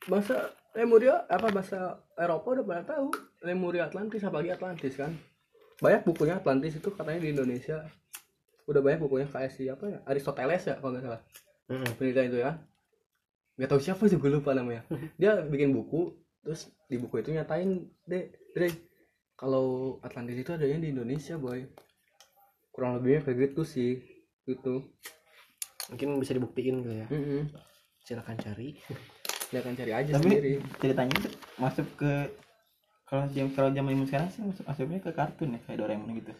[0.08, 0.36] Bahasa
[0.70, 3.10] Lemuria apa bahasa Eropa udah pada tahu?
[3.42, 5.10] Lemuria Atlantis apalagi Atlantis kan?
[5.82, 7.82] Banyak bukunya Atlantis itu katanya di Indonesia.
[8.70, 9.98] Udah banyak bukunya kayak si apa ya?
[10.06, 11.20] Aristoteles ya kalau nggak salah.
[11.98, 12.52] Penelitian itu ya.
[13.58, 14.86] Nggak tahu siapa juga lupa namanya.
[15.20, 18.72] Dia bikin buku terus di buku itu nyatain deh Dre
[19.36, 21.66] kalau Atlantis itu adanya di Indonesia boy.
[22.70, 23.98] Kurang lebihnya kayak gitu sih
[24.46, 24.86] gitu.
[25.90, 27.06] Mungkin bisa dibuktiin gitu ya.
[27.10, 27.50] Mm-mm.
[28.00, 28.74] silakan cari
[29.50, 30.52] dia akan cari aja tapi sendiri.
[30.78, 31.28] ceritanya itu
[31.58, 32.12] masuk ke
[33.10, 36.32] kalau jam kalau zaman ini sekarang sih masuk masuknya ke kartun ya kayak Doraemon gitu.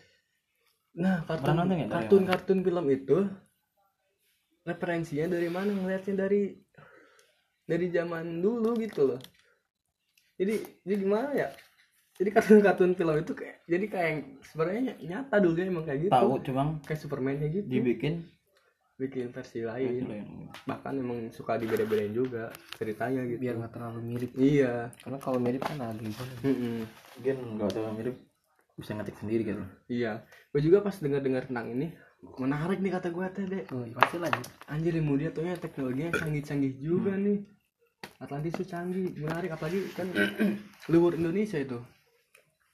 [0.95, 1.91] Nah kartun nonton Doraemon?
[1.91, 3.17] kartun kartun film itu
[4.63, 5.75] referensinya dari mana?
[5.75, 6.55] Ngeliatnya dari
[7.67, 9.21] dari zaman dulu gitu loh.
[10.39, 11.51] Jadi jadi gimana ya?
[12.21, 14.15] Jadi kartun-kartun film itu kayak jadi kayak
[14.47, 16.13] sebenarnya nyata dulu emang kayak gitu.
[16.15, 17.67] Tahu cuma kayak Superman kayak gitu.
[17.67, 18.15] dibikin
[19.01, 20.05] bikin versi lain.
[20.05, 20.27] Lain.
[20.69, 23.41] bahkan emang suka dibeda-bedain juga ceritanya gitu.
[23.41, 24.31] Biar nggak terlalu mirip.
[24.37, 24.93] Iya.
[25.01, 26.85] Karena kalau mirip kan ada gitu Mm-mm.
[27.17, 28.17] mungkin nggak terlalu mirip
[28.77, 29.65] bisa ngetik sendiri gitu.
[29.89, 30.29] Iya.
[30.53, 31.89] Gue juga pas dengar-dengar tentang ini
[32.37, 36.77] menarik nih kata gue teh deh oh, pasti lanjut anjir yang mulia tuh teknologinya canggih-canggih
[36.77, 37.41] juga nih.
[38.21, 39.57] Atlantis tuh canggih menarik.
[39.57, 40.13] Apalagi kan
[40.93, 41.81] luar Indonesia itu.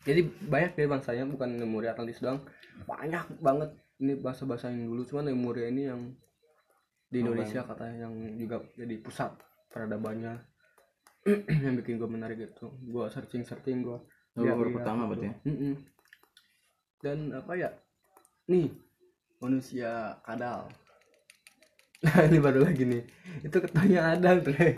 [0.07, 2.43] Jadi banyak deh bangsanya bukan Lemuria Atlantis doang.
[2.87, 6.01] Banyak banget ini bahasa-bahasa yang dulu cuman Lemuria ini yang
[7.07, 9.33] di Oh, Indonesia katanya yang juga jadi pusat
[9.71, 10.43] peradabannya.
[11.67, 12.71] Yang bikin gue menarik itu.
[12.87, 13.99] Gue searching searching gue
[14.39, 15.35] Leluhur pertama berarti ya?
[17.03, 17.71] dan apa ya?
[18.47, 18.71] Nih
[19.43, 20.71] manusia kadal
[22.05, 23.03] nah ini baru lagi nih.
[23.45, 24.73] Itu ketanya ada Dre.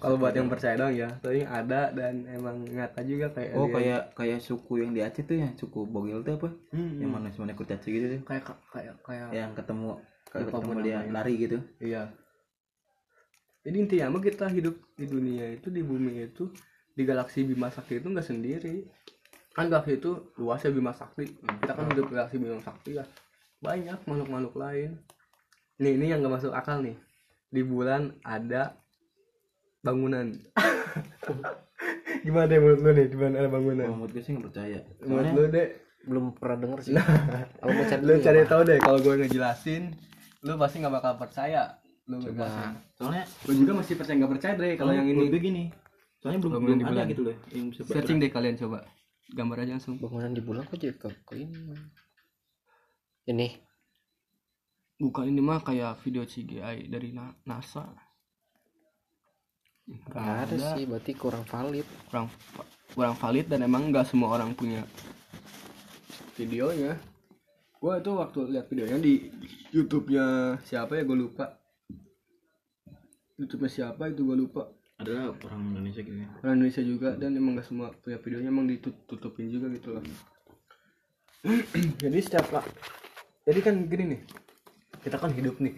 [0.00, 1.08] kalau buat yang percaya dong ya.
[1.20, 3.76] Katanya ada dan emang nyata juga kayak oh alien.
[3.76, 5.48] kayak kayak suku yang di Aceh tuh ya?
[5.56, 6.48] Suku Bogil tuh apa?
[6.72, 8.20] Hmm, yang manusia manusia kurcaci gitu tuh?
[8.28, 10.00] Kayak kayak kayak yang ketemu
[10.34, 11.12] Lupa ketemu dia namanya.
[11.12, 11.58] lari gitu?
[11.80, 12.02] Iya.
[13.64, 16.52] Jadi intinya mah kita hidup di dunia itu di bumi itu
[16.92, 18.84] di galaksi Bima Sakti itu nggak sendiri.
[19.56, 21.24] Kan galaksi itu luasnya Bima Sakti.
[21.40, 23.04] Kita kan hidup di galaksi Bima Sakti ya
[23.64, 25.00] banyak makhluk-makhluk lain
[25.80, 26.94] nih ini yang nggak masuk akal nih.
[27.50, 28.78] Di bulan ada
[29.82, 30.34] bangunan.
[32.24, 33.84] Gimana deh menurut lu nih di bulan ada bangunan?
[33.84, 34.78] Kalau menurut gue sih nggak percaya.
[35.02, 35.68] Menurut lu deh.
[36.04, 36.92] belum pernah denger sih.
[37.64, 39.82] Aku mau cari lu cari ya, tahu deh kalau gue ngejelasin
[40.44, 41.62] lu pasti nggak bakal percaya.
[42.04, 42.28] Lu coba.
[42.28, 42.70] ngejelasin.
[42.92, 45.16] soalnya gue juga masih percaya nggak percaya deh kalau yang ini.
[45.16, 45.64] menurut gue gini.
[46.20, 47.06] Soalnya belum Bangunan belum di ada bulan.
[47.08, 48.78] gitu loh yang bisa searching deh kalian coba.
[49.32, 49.96] Gambar aja langsung.
[49.96, 51.56] Bangunan di bulan kok jadi ke, ke ini?
[53.24, 53.48] Ini
[54.98, 57.84] bukan ini mah kayak video CGI dari Na- NASA.
[59.84, 61.84] Nggak ada sih berarti kurang valid.
[62.08, 62.32] Kurang
[62.96, 64.86] kurang valid dan emang nggak semua orang punya
[66.38, 66.96] videonya.
[67.76, 69.28] Gua itu waktu lihat videonya di
[69.70, 71.52] YouTube-nya siapa ya gue lupa.
[73.36, 74.72] YouTube-nya siapa itu gue lupa.
[74.96, 76.30] Adalah orang Indonesia gitu ya.
[76.40, 80.04] Orang Indonesia juga dan emang gak semua punya videonya emang ditutupin juga gitu loh
[82.02, 82.64] jadi setiap lah
[83.44, 84.20] jadi kan gini nih
[85.04, 85.76] kita kan hidup nih.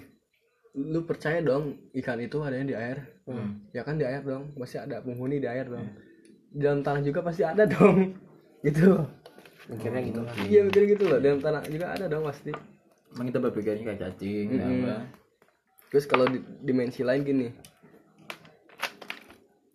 [0.79, 2.99] Lu percaya dong ikan itu adanya di air.
[3.27, 3.67] Hmm.
[3.75, 5.83] ya kan di air dong pasti ada penghuni di air dong.
[6.55, 8.15] Di dalam tanah juga pasti ada dong.
[8.67, 8.99] Gitu.
[9.67, 11.19] Mikirnya gitu lah iya mikir gitu loh.
[11.19, 12.51] Dalam tanah juga ada dong pasti.
[13.15, 14.87] Emang kita berpikirnya kayak cacing Mm-mm.
[14.87, 15.07] apa?
[15.91, 17.49] Terus kalau di dimensi lain gini.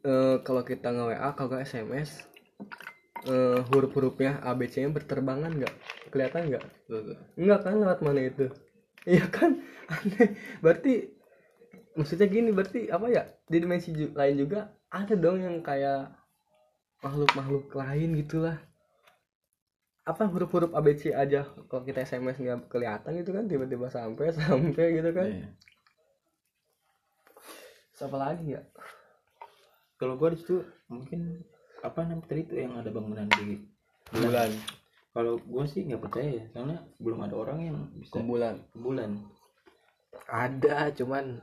[0.04, 2.10] Eh kalau kita nge WA kalau nggak SMS
[3.32, 5.76] eh huruf-hurufnya ABC nya berterbangan nggak?
[6.12, 6.64] Kelihatan nggak.
[7.40, 8.48] Enggak kan lewat mana itu
[9.06, 9.62] iya kan?
[9.94, 10.36] Aneh.
[10.64, 11.10] Berarti
[11.98, 13.24] maksudnya gini berarti apa ya?
[13.48, 16.12] Di dimensi ju- lain juga ada dong yang kayak
[17.04, 18.58] makhluk-makhluk lain gitulah.
[20.02, 23.46] Apa huruf-huruf ABC aja kalau kita SMS nggak kelihatan gitu kan?
[23.46, 25.30] Tiba-tiba sampai sampai gitu kan?
[25.30, 25.50] Iya.
[27.92, 28.66] siapa lagi ya
[30.02, 31.46] kalau gua di situ mungkin
[31.86, 33.62] apa namanya tadi itu yang ada bangunan di
[34.10, 34.50] bulan
[35.12, 38.56] kalau gua sih nggak percaya ya soalnya belum ada orang yang bisa kumpulan.
[38.74, 39.12] bulan
[40.28, 41.40] ada cuman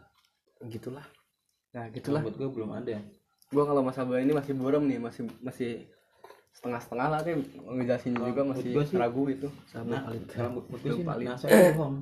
[0.66, 1.04] gitulah.
[1.72, 2.20] Nah gitulah.
[2.24, 2.96] Buat gua belum ada.
[3.48, 5.84] Gua kalau masalah bulan ini masih buram nih masih masih
[6.50, 9.48] setengah-setengah lah kayak ngejelasin juga menurut masih gua sih- raragu itu.
[9.76, 10.00] Nah
[10.48, 11.26] menurut gua sih Belum valid.
[11.28, 11.94] NASA itu bohong.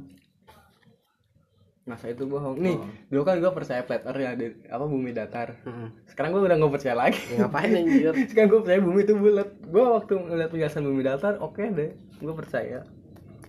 [1.87, 2.57] NASA itu bohong.
[2.59, 2.91] Nih Bohong.
[3.11, 5.49] dulu kan gua percaya flat earth ya di, apa bumi datar.
[5.63, 5.89] Mm-mm.
[6.07, 7.21] sekarang gua udah nggak percaya lagi.
[7.31, 8.15] Ya, ngapain anjir?
[8.31, 12.35] Sekarang gua percaya bumi itu bulat gua waktu ngeliat penjelasan bumi datar oke deh gua
[12.35, 12.81] percaya.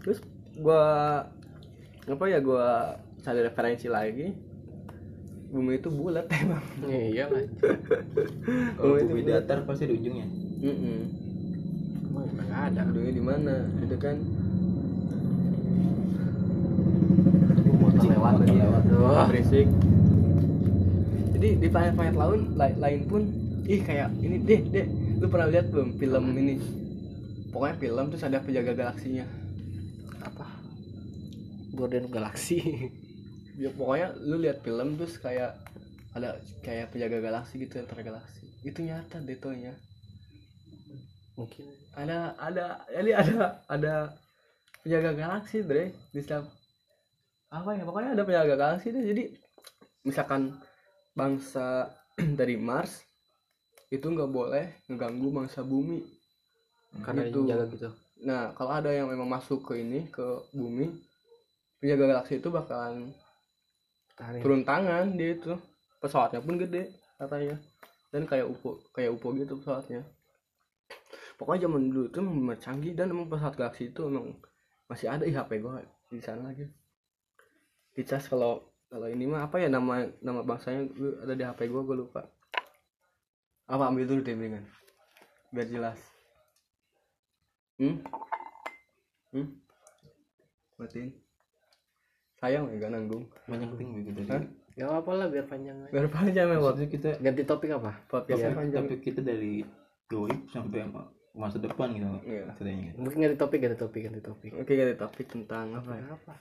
[0.01, 0.19] Terus
[0.55, 0.81] gua
[2.03, 4.31] apa ya gua cari referensi lagi
[5.47, 6.63] bumi itu bulat emang.
[6.83, 7.43] Iya lah
[8.77, 9.43] kalau Oh, itu bumi bulat.
[9.43, 10.27] datar pasti ada ujungnya.
[12.03, 12.81] Emang nggak ada.
[12.85, 13.55] Ujungnya di mana?
[13.79, 14.15] Itu kan?
[17.77, 18.33] Motor lewat.
[18.87, 19.25] Duh.
[19.27, 19.67] berisik.
[21.31, 23.21] Jadi di planet-planet lain lai- lain pun
[23.63, 24.87] ih kayak ini deh deh
[25.17, 26.55] lu pernah lihat belum film ini?
[27.49, 29.25] Pokoknya film terus ada penjaga galaksinya.
[30.21, 30.45] Apa?
[31.73, 32.61] Guardian Galaxy.
[33.57, 35.57] Ya pokoknya lu lihat film terus kayak
[36.13, 38.45] ada kayak penjaga galaksi gitu antar galaksi.
[38.61, 39.73] Itu nyata detonya
[41.33, 41.65] mungkin.
[41.97, 43.93] Ada ada jadi ada ada
[44.85, 46.45] penjaga galaksi deh di setiap
[47.49, 49.01] apa ya pokoknya ada penjaga galaksi deh.
[49.09, 49.23] Jadi
[50.05, 50.53] misalkan
[51.17, 51.89] bangsa
[52.37, 53.06] dari Mars
[53.87, 56.03] itu nggak boleh ngeganggu bangsa bumi.
[57.03, 57.47] Karena Gitu.
[57.47, 57.89] jaga gitu.
[58.23, 60.23] Nah kalau ada yang memang masuk ke ini ke
[60.55, 60.89] bumi
[61.77, 63.13] penjaga galaksi itu bakalan
[64.41, 65.53] turun tangan dia itu.
[66.01, 66.89] Pesawatnya pun gede
[67.21, 67.55] katanya.
[68.09, 70.01] Dan kayak UFO kayak UFO gitu pesawatnya.
[71.37, 74.33] Pokoknya zaman dulu itu memang canggih dan emang pesawat galaksi itu emang
[74.89, 75.23] masih ada.
[75.23, 76.65] HP gua di sana lagi.
[77.93, 80.87] Dicas kalau kalau ini mah apa ya nama nama bangsanya
[81.27, 82.21] ada di HP gua gua lupa
[83.67, 84.63] apa ambil dulu deh mendingan
[85.51, 85.99] biar jelas
[87.77, 87.99] hmm
[89.35, 89.47] hmm
[90.77, 91.11] matiin
[92.37, 94.43] sayang ya gak nanggung banyak ting begitu Hah?
[94.77, 95.89] Gak apa lah biar panjang aja.
[95.89, 97.97] biar panjang ya maksudnya kita Ganti topik apa?
[98.07, 99.65] topik, panjang topik kita dari
[100.05, 102.53] goib sampai ma- masa depan gitu Iya.
[102.61, 104.51] ceritanya Mungkin ganti topik, ganti topik, ganti topik.
[104.53, 106.33] oke ganti topik tentang apa ya Apa?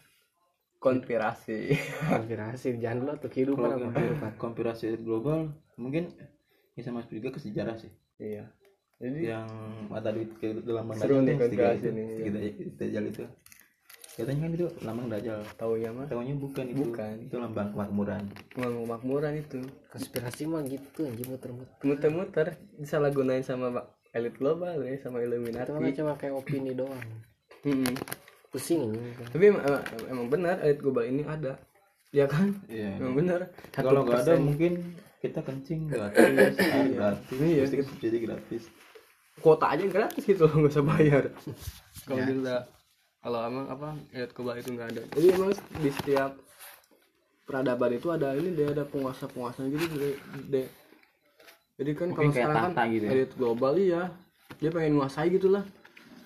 [0.76, 1.72] konspirasi
[2.12, 3.86] Konspirasi, jangan dulu tuh kehidupan apa?
[3.96, 4.30] Kehidupan.
[4.36, 5.48] konspirasi global
[5.80, 6.12] mungkin
[6.76, 7.90] bisa masuk juga ke sejarah sih.
[8.20, 8.44] Iya.
[8.96, 9.48] Jadi yang
[9.92, 12.38] mata duit ke dalam Seru nih konspirasi itu nih, tiga
[12.80, 13.24] Dajjal itu.
[14.16, 15.40] Katanya kan itu lambang Dajjal.
[15.60, 16.08] Tahu ya mah?
[16.08, 16.84] Tahunya bukan itu.
[16.88, 17.14] Bukan.
[17.28, 18.24] itu lambang kemakmuran.
[18.56, 19.60] Ngomong makmuran itu.
[19.92, 21.76] Konspirasi mah gitu anjing muter-muter.
[21.84, 22.46] muter-muter.
[22.80, 23.84] Disalahgunain sama Pak
[24.16, 27.04] elit global ya sama Itu Illuminati cuma kayak opini doang.
[28.48, 29.04] Pusing anjing.
[29.28, 31.60] tapi emang, emang, emang benar elit global ini ada.
[32.16, 32.64] Ya kan?
[32.72, 32.96] Iya.
[32.96, 33.52] Emang benar.
[33.76, 34.40] Kalau nggak ada 1%.
[34.40, 34.72] mungkin
[35.26, 36.22] kita kencing gratis
[36.58, 37.26] air gratis.
[37.34, 37.62] Iya.
[37.62, 38.62] listrik subsidi gratis.
[39.36, 41.24] Kuota aja gratis gitu loh nggak usah bayar.
[42.02, 42.26] Kalau Ya.
[42.26, 42.56] kita
[43.18, 45.02] kalau emang apa elit global itu nggak ada?
[45.10, 46.30] Jadi emang di setiap
[47.42, 50.10] peradaban itu ada ini dia ada penguasa penguasa gitu de,
[50.48, 50.72] de-
[51.76, 53.10] jadi kan kalau sekarang kan gitu ya?
[53.12, 54.02] elit global iya.
[54.56, 55.60] Dia pengen nguasai gitulah.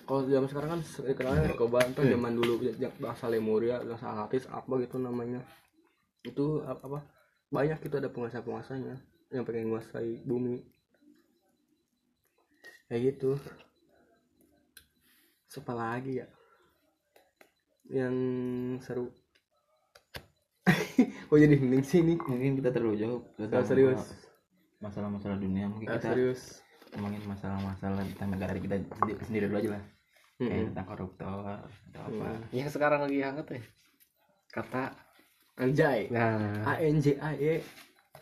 [0.01, 2.11] Kalau zaman sekarang kan dikenalnya elit global itu Iya.
[2.13, 5.41] zaman dulu ya, bahasa Lemuria bahasa Atlantis apa gitu namanya.
[6.21, 6.99] Itu apa, apa
[7.51, 8.95] banyak itu ada penguasa penguasanya
[9.27, 10.63] yang pengen nguasai bumi.
[12.87, 13.35] Kayak gitu.
[15.51, 16.27] Siapa lagi ya?
[17.91, 18.15] Yang
[18.87, 19.07] seru.
[21.31, 23.21] Oh jadi hening sih nih mungkin kita terlalu jauh.
[23.39, 24.03] Terlalu serius.
[24.83, 25.71] masalah-masalah dunia.
[25.71, 26.59] Mungkin kita serius.
[26.91, 28.75] ngomongin masalah-masalah tentang negara kita
[29.23, 29.83] sendiri, dulu aja lah.
[30.35, 30.67] Kayak Mm-mm.
[30.75, 32.27] tentang koruptor atau apa.
[32.51, 33.61] Yang sekarang lagi hangat ya.
[34.51, 34.91] Kata
[35.59, 36.07] anjay.
[36.11, 36.63] Nah.
[36.67, 37.63] A N J A Y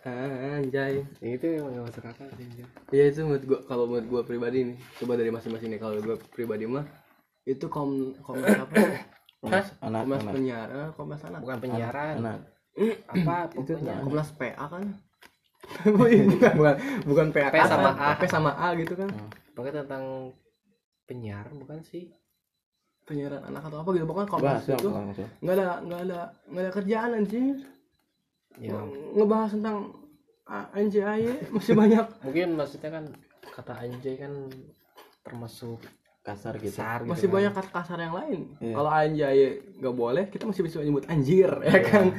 [0.08, 1.04] anjay.
[1.20, 2.66] Yang itu memang gak masuk akal sih anjir.
[2.90, 6.16] ya itu menurut gua kalau menurut gua pribadi nih coba dari masing-masing nih kalau gua
[6.32, 6.86] pribadi mah
[7.44, 8.74] itu kom komnas apa?
[9.40, 10.34] Komnas anak komnas anak.
[10.36, 10.70] penyiar
[11.00, 11.40] komnas anak.
[11.48, 12.16] Bukan penyiaran.
[12.20, 12.40] Anak
[13.16, 13.36] apa?
[13.56, 14.86] Pokoknya komnas PA kan?
[15.86, 16.76] Bukan bukan
[17.06, 18.10] bukan PA P sama A.
[18.20, 19.08] P sama A gitu kan?
[19.56, 20.34] Pokoknya tentang
[21.08, 22.12] penyiaran bukan sih
[23.10, 24.06] penyiaran anak atau apa gitu.
[24.06, 27.56] Pokoknya bahas komnas itu langsung nggak ada nggak ada nggak ada kerjaan anjir
[28.56, 28.78] ya.
[29.18, 29.78] Ngebahas tentang
[30.46, 32.06] A- NJAY masih banyak.
[32.26, 33.06] Mungkin maksudnya kan
[33.50, 34.34] kata anjay kan
[35.22, 35.82] termasuk
[36.20, 36.74] kasar gitu.
[36.74, 37.36] Besar gitu masih kan.
[37.38, 38.40] banyak kata kasar yang lain.
[38.58, 38.74] Iya.
[38.74, 39.38] kalau anjay
[39.78, 42.14] nggak boleh kita masih bisa nyebut anjir ya kan?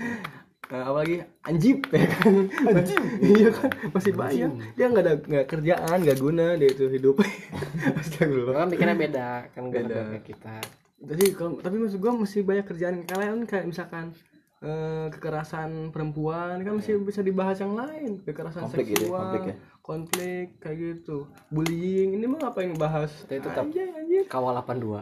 [0.71, 2.35] Nah, apalagi anjib ya kan?
[3.27, 3.71] Iya kan?
[3.91, 4.51] Masih banyak.
[4.79, 7.19] Dia nggak ada nggak kerjaan nggak guna dia itu hidup.
[8.01, 8.55] Astagfirullah.
[8.55, 10.23] Kan mikirnya beda kan Beda.
[10.23, 10.55] kita
[11.01, 14.13] tapi kalau tapi maksud gua masih banyak kerjaan kalian kayak misalkan
[14.61, 18.21] eh, kekerasan perempuan kan masih bisa dibahas yang lain.
[18.21, 19.55] Kekerasan Konflik gitu seksual konflik ya.
[19.81, 21.17] konflik kayak gitu.
[21.49, 23.89] Bullying ini mah apa yang bahas itu tetap- anjir
[24.27, 25.01] kawal 82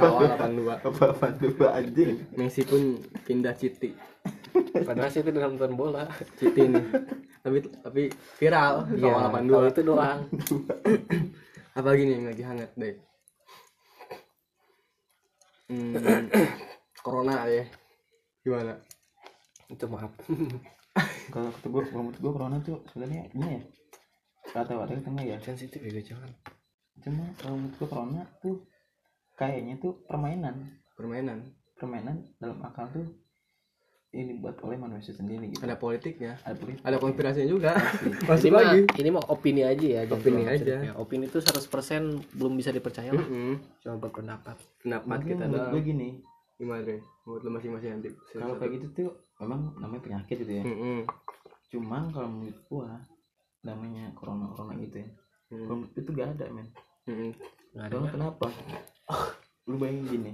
[0.00, 2.26] awal 82 apa apa dua anjing.
[2.34, 3.94] Messi pun pindah Citi
[4.82, 6.10] padahal sih itu dalam nonton bola.
[6.34, 6.84] Citi nih.
[7.40, 8.02] Tapi tapi
[8.36, 10.18] viral Iya, awal kalau 82 itu doang.
[11.78, 12.94] Apa lagi nih yang lagi hangat deh
[15.70, 16.26] hmm,
[17.06, 17.64] corona ya.
[18.42, 18.74] Gimana?
[19.70, 20.10] Itu maaf.
[21.30, 23.62] Kalau kata gue kalau menurut gue corona tuh sebenarnya ini ya.
[24.50, 25.38] Kata kata tengah ya?
[25.38, 26.26] Sensitif ya jangan.
[26.98, 28.66] Cuma kalau menurut gue corona tuh
[29.38, 30.82] kayaknya tuh permainan.
[30.98, 31.54] Permainan.
[31.78, 33.06] Permainan dalam akal tuh
[34.10, 35.62] ini buat oleh manusia sendiri gitu.
[35.62, 36.82] Ada politiknya ada politik.
[36.82, 37.70] Ada konspirasinya juga.
[38.34, 38.80] Ini mah lagi.
[38.96, 40.58] ini mah opini aja ya Opini aja.
[40.58, 40.92] serius ya.
[40.94, 41.70] opini itu 100%
[42.34, 43.54] belum bisa dipercaya lah Mm-mm.
[43.78, 44.56] cuma berpendapat.
[44.80, 46.08] Pendapat Mungkin kita menurut ada gue gini
[46.56, 48.08] gimana deh menurut lu masing-masing nanti.
[48.32, 49.08] Kalau kayak gitu tuh
[49.38, 50.64] memang namanya penyakit gitu ya.
[50.64, 50.98] Mm-mm.
[51.68, 52.90] cuman kalau menurut gua
[53.60, 55.08] namanya corona corona gitu ya
[55.48, 55.66] Hmm.
[55.66, 56.66] kalau menurut itu gak ada men.
[57.04, 57.30] Mm-mm.
[57.70, 58.46] nggak ada Soalnya kenapa?
[59.64, 60.32] Lu bayangin gini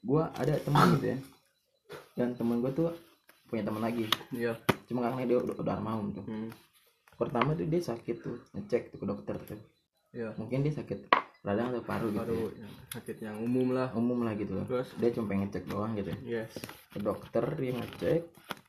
[0.00, 1.18] gua ada teman gitu ya
[2.16, 2.92] dan teman gua tuh
[3.52, 4.08] punya teman lagi.
[4.32, 4.56] Iya.
[4.88, 6.24] Cuma karena dia udah, udah mau tuh.
[6.24, 6.50] Mm.
[7.12, 9.60] pertama tuh dia sakit tuh ngecek tuh ke dokter tuh.
[10.16, 10.32] Iya.
[10.40, 11.12] Mungkin dia sakit
[11.44, 12.68] radang atau paru gitu baru ya.
[12.98, 13.92] sakit yang umum lah.
[13.94, 14.66] Umum lah gitu loh.
[14.66, 14.90] Terus?
[14.98, 16.42] Dia cuma pengen cek doang gitu ya.
[16.42, 16.52] yes.
[16.90, 18.20] Ke dokter dia ngecek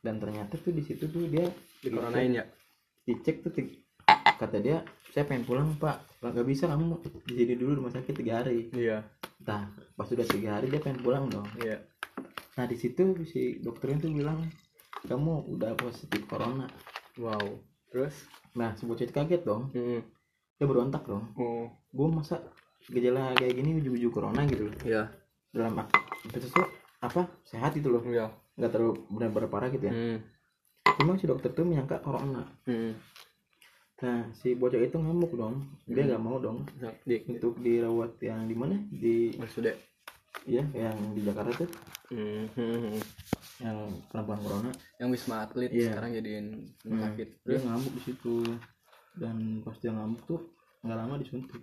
[0.04, 1.48] dan ternyata tuh di situ tuh dia
[1.80, 2.44] di coronain ya
[3.08, 3.52] dicek tuh
[4.38, 6.04] kata dia saya pengen pulang pak.
[6.20, 8.70] Nggak bisa kamu di sini dulu rumah sakit tiga hari.
[8.70, 9.02] Iya.
[9.48, 11.48] Nah pas sudah tiga hari dia pengen pulang dong.
[11.58, 11.82] Iya
[12.54, 14.38] nah di situ si dokternya tuh bilang
[15.04, 16.64] kamu udah positif corona.
[17.20, 17.60] Wow.
[17.92, 18.14] Terus?
[18.56, 19.70] Nah si bocah kaget dong.
[19.76, 20.00] Mm-mm.
[20.54, 21.34] dia berontak dong.
[21.34, 21.66] Oh.
[21.90, 22.38] Gue masa
[22.86, 24.76] gejala kayak gini ujuk-ujuk corona gitu loh.
[24.86, 25.10] Iya.
[25.50, 25.98] Dalam ak-
[26.30, 26.66] itu tuh
[27.02, 28.02] apa sehat itu loh.
[28.06, 28.30] Iya.
[28.56, 29.94] Nggak terlalu benar-benar parah gitu ya.
[29.94, 30.18] Mm.
[31.00, 32.44] cuma si dokter tuh menyangka corona.
[32.70, 32.92] Mm.
[34.04, 35.64] nah si bocah itu ngamuk dong.
[35.90, 36.66] Dia nggak mau dong
[37.02, 38.78] di untuk dirawat yang di mana?
[38.88, 39.74] Di sudah
[40.44, 41.70] ya yang di Jakarta tuh.
[43.62, 43.78] Yang
[44.10, 44.70] perempuan corona.
[45.00, 45.94] Yang wisma atlet Iya.
[45.94, 46.46] sekarang jadiin
[46.84, 47.06] rumah Hmm.
[47.14, 47.28] sakit.
[47.46, 48.36] Dia ngamuk di situ.
[49.14, 50.40] Dan pas dia ngamuk tuh
[50.82, 51.62] nggak lama disuntik.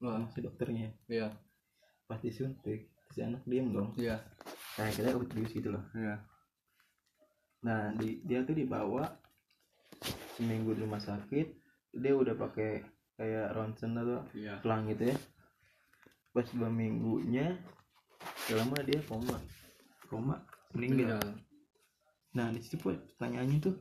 [0.00, 0.20] Wah.
[0.22, 0.88] Sama si dokternya.
[1.08, 1.28] Iya.
[2.04, 3.96] Pas disuntik si anak diem dong.
[3.96, 4.20] Iya.
[4.76, 6.14] Kayak kita obvious gitu loh iya.
[7.60, 9.04] Nah di, dia tuh dibawa
[10.38, 11.46] seminggu di rumah sakit.
[11.96, 12.80] Dia udah pakai
[13.18, 14.62] kayak ronsen atau iya.
[14.62, 15.16] pelang gitu ya.
[16.30, 17.58] Pas dua minggunya
[18.50, 19.38] gak lama dia koma.
[20.10, 20.34] Koma
[20.74, 21.22] meninggal.
[21.22, 21.48] Meninggal
[22.30, 23.74] nah di situ pun pertanyaannya tuh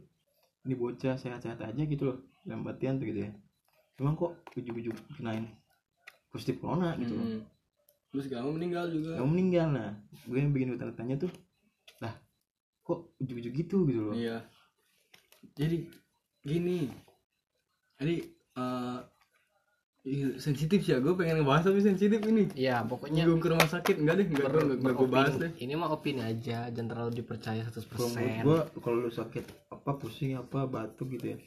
[0.66, 3.32] ini bocah sehat-sehat aja gitu loh dalam artian tuh gitu ya.
[4.00, 5.46] Emang kok ujuk-ujuk kenain
[6.34, 7.26] positif corona gitu loh.
[7.26, 7.44] Mm.
[8.10, 9.22] terus kamu meninggal juga.
[9.22, 9.92] Kamu meninggal nah.
[10.26, 11.30] Gue yang bikin gue tanya tuh
[12.02, 12.14] lah
[12.82, 14.16] kok ujuk-ujuk gitu gitu loh.
[14.18, 14.42] Iya.
[15.54, 15.86] Jadi
[16.42, 16.90] gini.
[18.02, 18.16] Jadi
[18.58, 19.00] eh
[20.04, 20.92] iya, sensitif sih.
[20.94, 22.48] Ya gue pengen ngebahas tapi sensitif ini.
[22.54, 23.96] ya pokoknya Nyinggung ke rumah sakit.
[24.00, 25.52] Enggak deh, enggak gue enggak gue bahas deh.
[25.58, 26.68] ini mah opini aja.
[26.70, 28.10] Jangan terlalu dipercaya 100% kalau
[28.44, 31.38] gue kalau lu sakit apa pusing apa batuk gitu ya.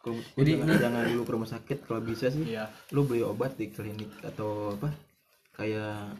[0.00, 1.78] Kalau gua Jadi jangan, jangan dulu ke rumah sakit.
[1.84, 2.64] Kalau bisa sih Iya.
[2.90, 4.88] lu beli obat di klinik atau apa?
[5.52, 6.16] Kayak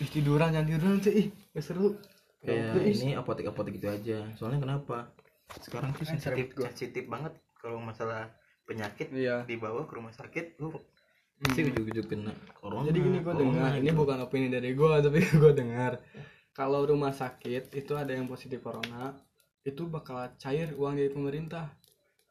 [0.00, 1.14] Ih, tiduran jangan tiduran sih.
[1.14, 1.94] Ih, gak seru.
[2.42, 4.26] kayak ini apotek apotek gitu aja.
[4.34, 5.06] Soalnya kenapa?
[5.62, 8.26] Sekarang tuh sensitif sensitif banget kalau masalah
[8.66, 9.46] penyakit Iya.
[9.46, 10.58] dibawa ke rumah sakit.
[10.58, 10.74] Lu
[11.42, 12.32] pasti ujuk-ujuk kena.
[12.54, 13.98] Corona Jadi gini gue dengar, ini gitu.
[13.98, 15.92] bukan opini dari gue tapi gue dengar.
[16.54, 19.16] Kalau rumah sakit itu ada yang positif corona
[19.62, 21.66] itu bakal cair uang dari pemerintah.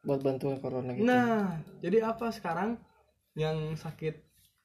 [0.01, 1.05] buat bantuan corona gitu.
[1.05, 2.73] Nah, jadi apa sekarang?
[3.37, 4.15] Yang sakit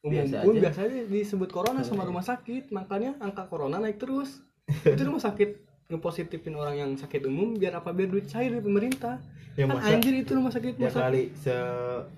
[0.00, 0.62] umum Biasa pun aja.
[0.64, 4.40] biasanya disebut corona sama rumah sakit, makanya angka corona naik terus.
[4.66, 9.22] itu rumah sakit ngepositifin orang yang sakit umum biar apa biar duit cair dari pemerintah.
[9.56, 11.54] Ya, kan masa- anjir itu rumah sakit ya masa kali se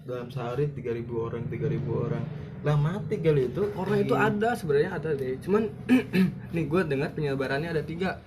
[0.03, 2.25] dalam sehari 3000 orang 3000 orang.
[2.67, 3.63] Lah mati kali itu.
[3.79, 5.39] Orang itu ada sebenarnya ada deh.
[5.39, 5.71] Cuman
[6.55, 8.19] nih gue dengar penyebarannya ada tiga.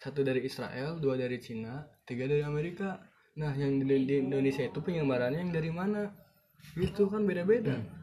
[0.00, 3.02] Satu dari Israel dua dari Cina tiga dari Amerika.
[3.36, 6.08] Nah yang di, di Indonesia itu penyebarannya yang dari mana?
[6.76, 7.99] Gitu kan beda-beda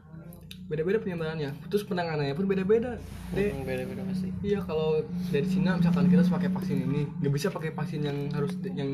[0.68, 3.00] beda-beda penyebarannya terus penanganannya pun beda-beda
[3.32, 4.28] deh beda-beda pasti.
[4.44, 5.00] Iya kalau
[5.32, 7.02] dari Cina misalkan kita harus pakai vaksin ini.
[7.20, 8.90] Nggak bisa pakai vaksin yang harus yang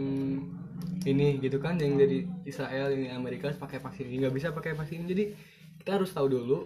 [1.05, 4.25] ini gitu kan yang dari Israel yang dari Amerika harus pakai vaksin ini.
[4.25, 5.07] Nggak bisa pakai vaksin ini.
[5.11, 5.25] Jadi
[5.83, 6.59] kita harus tahu dulu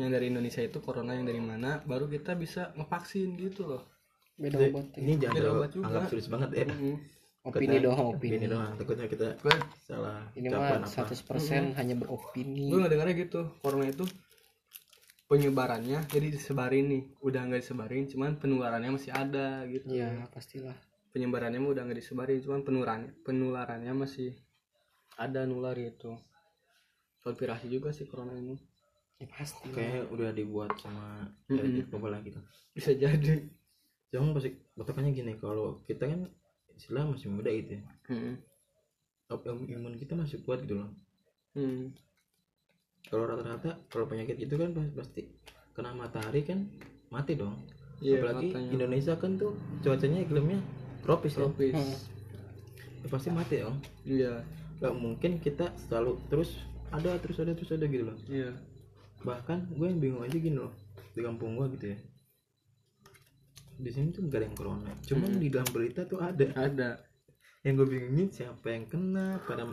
[0.00, 3.82] yang dari Indonesia itu corona yang dari mana baru kita bisa ngevaksin gitu loh.
[4.36, 5.84] Beda obat ini jangan Beda terlalu obat juga.
[5.88, 6.96] anggap serius banget ya Mm.
[7.42, 8.36] Opini Takutnya- doang opini.
[8.38, 8.46] opini.
[8.46, 10.86] Doang takutnya kita gue salah ini mah apa.
[10.86, 12.70] 100% hanya beropini.
[12.70, 14.04] Gue nggak dengarnya gitu corona itu
[15.26, 17.02] penyebarannya jadi disebarin nih.
[17.20, 19.90] Udah nggak disebarin cuman penularannya masih ada gitu.
[19.90, 20.76] Ya pastilah.
[21.10, 24.36] Penyebarannya mah udah nggak disebarin cuman penularannya penularannya masih
[25.16, 26.14] ada nular gitu.
[27.20, 28.54] Konspirasi juga sih corona ini.
[29.18, 29.66] Ya pasti.
[29.68, 31.58] Kayaknya udah dibuat sama Mm-mm.
[31.60, 32.38] elit global gitu
[32.70, 33.44] bisa jadi.
[34.08, 36.28] Jangan pasti batakannya gini kalau kita kan
[36.82, 37.82] istilah masih muda gitu ya.
[38.10, 38.34] Hmm.
[39.70, 40.90] Imun kita masih kuat gitu loh.
[41.54, 41.94] Hmm.
[43.02, 45.26] kalau rata-rata kalau penyakit itu kan pas- pasti
[45.74, 46.70] kena matahari kan
[47.10, 47.58] mati dong.
[47.98, 48.70] Iya, apalagi matanya.
[48.72, 49.52] Indonesia kan tuh
[49.82, 50.58] cuacanya iklimnya
[51.02, 51.44] tropis ya.
[51.44, 51.74] Tropis.
[53.02, 53.76] Ya pasti mati dong.
[54.06, 54.46] Iya.
[54.78, 56.56] Nggak mungkin kita selalu terus
[56.88, 58.16] ada terus ada terus ada gitu loh.
[58.30, 58.54] Iya.
[59.22, 60.72] Bahkan gue yang bingung aja gini loh
[61.12, 61.98] di kampung gue gitu ya
[63.78, 64.90] di sini tuh gak ada yang corona.
[65.04, 66.46] Cuman di dalam berita tuh ada.
[66.54, 66.90] Ada.
[67.62, 69.70] Yang gue bingungin siapa yang kena pada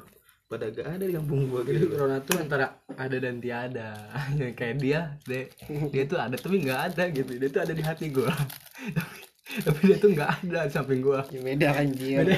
[0.49, 1.93] pada gak ada di kampung gue jadi gitu.
[1.93, 2.65] corona tuh antara
[2.97, 4.09] ada dan tiada.
[4.39, 5.45] Yang kayak dia deh
[5.93, 7.31] dia tuh ada tapi nggak ada gitu.
[7.37, 8.33] Dia tuh ada di hati gua.
[8.97, 9.17] Tapi,
[9.65, 11.21] tapi dia tuh nggak ada di samping gua.
[11.29, 12.17] Ya beda anjir.
[12.21, 12.37] Beda.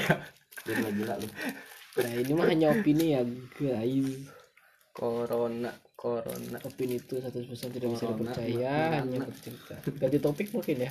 [0.68, 0.90] Ya?
[0.92, 1.28] gila lu.
[1.92, 3.22] Nah ini mah hanya opini ya
[3.56, 4.32] guys.
[4.92, 5.72] Corona
[6.02, 6.58] corona.
[6.66, 9.78] Opini itu 100% tidak bisa dipercaya hanya bercerita.
[9.86, 10.90] Ganti topik mungkin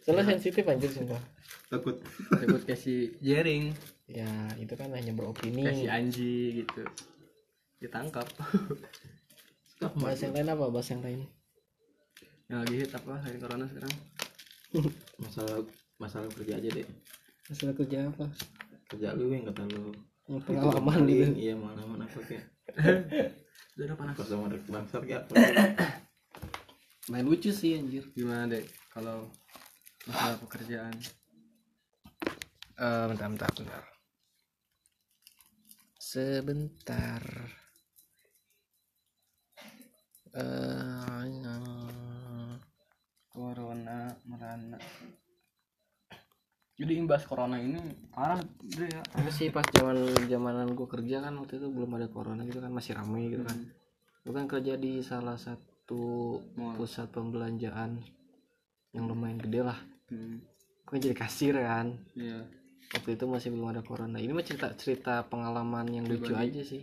[0.00, 1.20] Soalnya sensitif anjir sumpah.
[1.68, 2.00] Takut.
[2.40, 3.76] Sebut kasih jering.
[4.08, 5.68] Ya itu kan hanya beropini.
[5.68, 6.82] Kasih anji gitu.
[7.84, 8.24] Ditangkap.
[10.00, 10.64] Bahas yang lain apa?
[10.72, 11.28] Bahas yang lain.
[12.48, 13.12] Yang lagi hit apa?
[13.20, 13.92] Hari corona sekarang?
[15.20, 15.60] Masalah
[16.00, 16.88] masalah kerja aja deh
[17.52, 18.26] masalah kerja apa?
[18.88, 19.92] Kerja lu yang kata lu.
[20.46, 21.34] Pengalaman gitu.
[21.36, 22.46] iya pengalaman apa kayak
[22.78, 24.14] udah udah panas.
[24.16, 25.32] Pas sama ada bangsat apa
[27.10, 28.06] main lucu sih anjir.
[28.14, 29.28] Gimana deh kalau
[30.06, 30.94] masalah pekerjaan.
[32.78, 33.84] Eh, bentar bentar bentar.
[35.98, 37.22] Sebentar.
[40.32, 41.12] Eh
[43.32, 44.76] corona merana
[46.82, 47.78] jadi imbas corona ini
[48.10, 49.02] parah deh ya.
[49.14, 52.74] Apa sih pas zaman zamanan gue kerja kan waktu itu belum ada corona gitu kan
[52.74, 53.58] masih ramai gitu kan.
[54.26, 56.74] Gue kan kerja di salah satu Mall.
[56.74, 58.02] pusat pembelanjaan
[58.90, 59.78] yang lumayan gede lah.
[60.10, 60.42] Hmm.
[60.82, 61.96] gue jadi kasir kan.
[62.12, 62.44] Iya.
[62.92, 64.20] Waktu itu masih belum ada corona.
[64.20, 66.52] Ini mah cerita cerita pengalaman yang lucu Pribadi.
[66.52, 66.82] aja sih.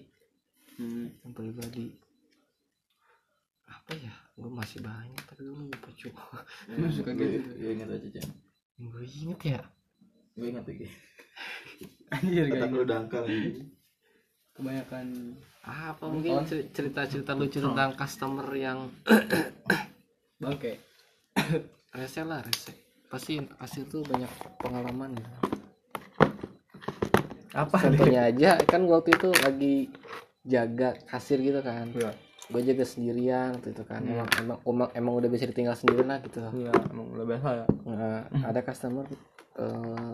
[0.82, 1.14] Hmm.
[1.22, 1.94] yang pribadi.
[3.70, 4.14] Apa ya?
[4.34, 6.12] Gue masih banyak tapi gue lupa cuy
[6.90, 7.50] suka gitu.
[7.60, 8.30] Gue ingat aja Chan
[8.80, 9.62] gue inget ya
[10.40, 10.88] gue ingat lagi.
[12.16, 13.68] Anjir kata kayak lu dangkal ini.
[14.56, 15.08] Kebanyakan
[15.70, 18.90] apa mungkin cerita cerita lucu tentang customer yang
[20.42, 20.80] bangke.
[22.00, 22.72] Rese lah rese.
[23.10, 24.30] Pasti pasti tuh banyak
[24.62, 25.32] pengalaman gitu.
[27.50, 27.78] apa?
[27.82, 29.76] Contohnya aja kan waktu itu lagi
[30.46, 31.90] jaga kasir gitu kan.
[31.90, 32.14] Iya,
[32.50, 34.02] gue jaga sendirian waktu itu kan.
[34.02, 36.42] Emang, emang emang emang udah bisa ditinggal sendiri lah gitu.
[36.42, 37.66] Iya, emang udah biasa ya.
[37.86, 39.06] Nah, ada customer
[39.56, 40.14] eh,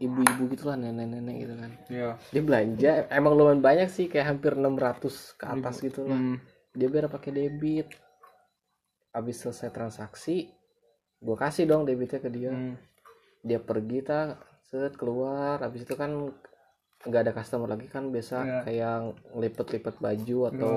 [0.00, 1.70] ibu-ibu gitu lah nenek-nenek gitu kan.
[1.92, 2.10] Iya.
[2.32, 6.16] dia belanja emang lumayan banyak sih kayak hampir 600 ke atas gitu lah.
[6.16, 6.36] Hmm.
[6.72, 7.92] dia biar pakai debit.
[9.12, 10.50] Habis selesai transaksi
[11.20, 12.50] gue kasih dong debitnya ke dia.
[12.50, 12.76] Hmm.
[13.40, 15.60] dia pergi tak set keluar.
[15.60, 16.32] Habis itu kan
[17.04, 18.58] nggak ada customer lagi kan biasa Iya.
[18.64, 18.96] kayak
[19.36, 20.74] ngelipet-lipet baju atau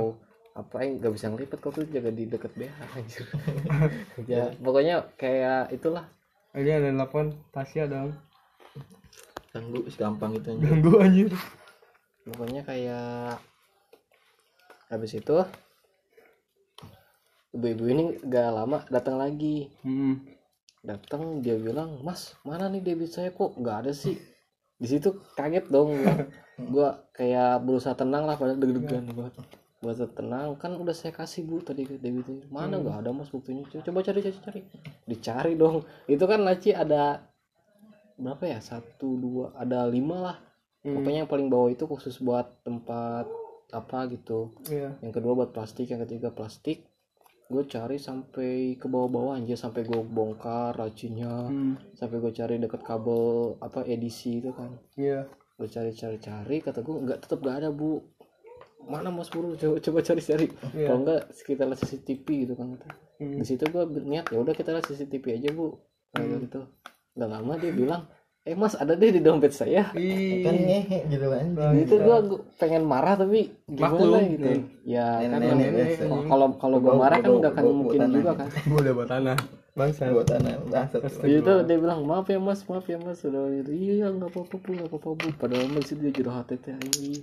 [0.58, 3.26] apa yang nggak bisa ngelipet kok tuh jaga di deket BH anjir.
[4.32, 6.10] Ya pokoknya kayak itulah.
[6.58, 8.18] Ini ada telepon Tasya dong.
[9.54, 11.32] ganggu segampang itu aja Ganggu anjir.
[12.28, 13.40] pokoknya kayak
[14.92, 15.38] habis itu
[17.56, 19.70] ibu-ibu ini gak lama datang lagi.
[19.86, 20.26] Hmm.
[20.86, 24.16] datang dia bilang mas mana nih debit saya kok nggak ada sih?
[24.78, 25.94] Di situ kaget dong.
[26.00, 26.16] Gua,
[26.74, 29.28] gua kayak berusaha tenang lah pada deg-degan gua
[29.88, 33.64] berusaha tenang kan udah saya kasih bu tadi debitnya mana nggak ada mas buktinya?
[33.64, 34.62] Co- coba cari cari cari.
[35.04, 35.82] Dicari dong.
[36.06, 37.24] Itu kan laci ada
[38.16, 38.60] berapa ya?
[38.60, 40.38] Satu dua ada lima lah.
[40.78, 40.94] Hmm.
[40.94, 43.26] pokoknya yang paling bawah itu khusus buat tempat
[43.70, 44.56] apa gitu.
[44.66, 44.96] Iya.
[45.02, 46.86] yang kedua buat plastik yang ketiga plastik.
[47.48, 51.76] Gue cari sampai ke bawah-bawah aja sampai gue bongkar racinya Hmm.
[51.92, 54.76] sampai gue cari deket kabel apa edisi itu kan.
[54.96, 55.28] Iya.
[55.58, 57.98] gue cari cari cari kata gue nggak tetap gak ada bu
[58.88, 60.88] mana mas buru coba coba cari cari Iya.
[60.88, 62.68] kalau enggak sekitar lihat CCTV gitu kan.
[63.18, 63.36] Hmm.
[63.36, 65.76] di situ gue niat ya udah kita lihat CCTV aja bu
[66.12, 66.60] kayak gitu
[67.14, 68.02] nggak lama dia bilang
[68.42, 70.40] eh mas ada deh di dompet saya Ih.
[70.40, 72.18] kan ngehe gitu kan itu gue
[72.56, 74.62] pengen marah tapi Maklum, gimana gitu nih.
[74.88, 75.42] ya kan
[76.26, 79.36] kalau- kalau Bawa- marah kan nggak akan mungkin juga kan Boleh buat tanah.
[79.78, 80.10] Bangsa.
[80.10, 84.34] buat tanah bangsat itu dia bilang maaf ya mas maaf ya mas udah iya nggak
[84.34, 87.22] apa-apa bu nggak apa-apa bu padahal masih dia curhat teh ini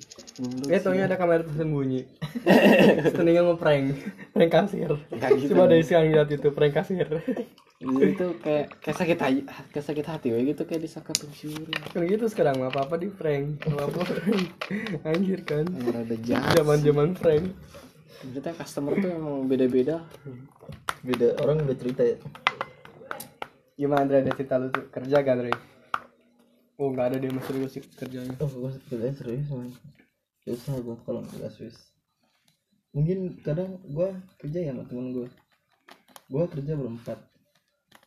[0.70, 2.06] Eh, taunya ada kamera tersembunyi.
[3.10, 3.84] Setengahnya ngeprank.
[4.34, 4.90] Prank kasir.
[5.10, 5.50] Gitu.
[5.54, 7.08] Coba ada yang lihat itu prank kasir.
[7.84, 9.40] itu kayak kayak sakit hati
[9.74, 13.60] kayak sakit hati gitu kayak disangka pencuri Kan gitu sekarang mah apa-apa di prank.
[13.66, 14.48] Apa-apa prank.
[15.04, 15.68] Anjir kan.
[15.68, 17.44] yang rada jahat Zaman-zaman prank.
[18.32, 20.00] Kita customer tuh emang beda-beda.
[21.04, 22.16] Beda orang udah cerita ya.
[23.74, 24.22] Gimana Andre?
[24.22, 24.86] Ada cerita lu tuh?
[24.88, 25.52] Kerja gak Andre?
[26.74, 28.34] Oh nggak ada dia mas serius sih kerjanya.
[28.42, 29.70] oh gue kerjaan serius man.
[30.42, 31.78] Susah gue kalau nggak serius.
[32.90, 35.28] Mungkin kadang gue kerja ya sama temen gue
[36.24, 37.18] gue kerja berempat.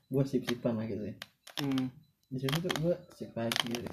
[0.07, 1.15] Gue sip sipan lah gitu ya
[1.57, 1.89] Hmm.
[2.30, 3.89] di situ tuh gue sip pagi gitu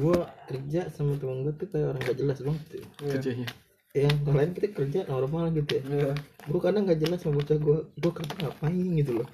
[0.00, 3.48] gue kerja sama temen gue tuh kayak orang gak jelas banget tuh kerjanya
[3.96, 5.82] yang lain kita kerja normal gitu ya.
[5.88, 6.12] Iya.
[6.48, 9.28] gue kadang gak jelas sama bocah gue gue kerja ngapain gitu loh.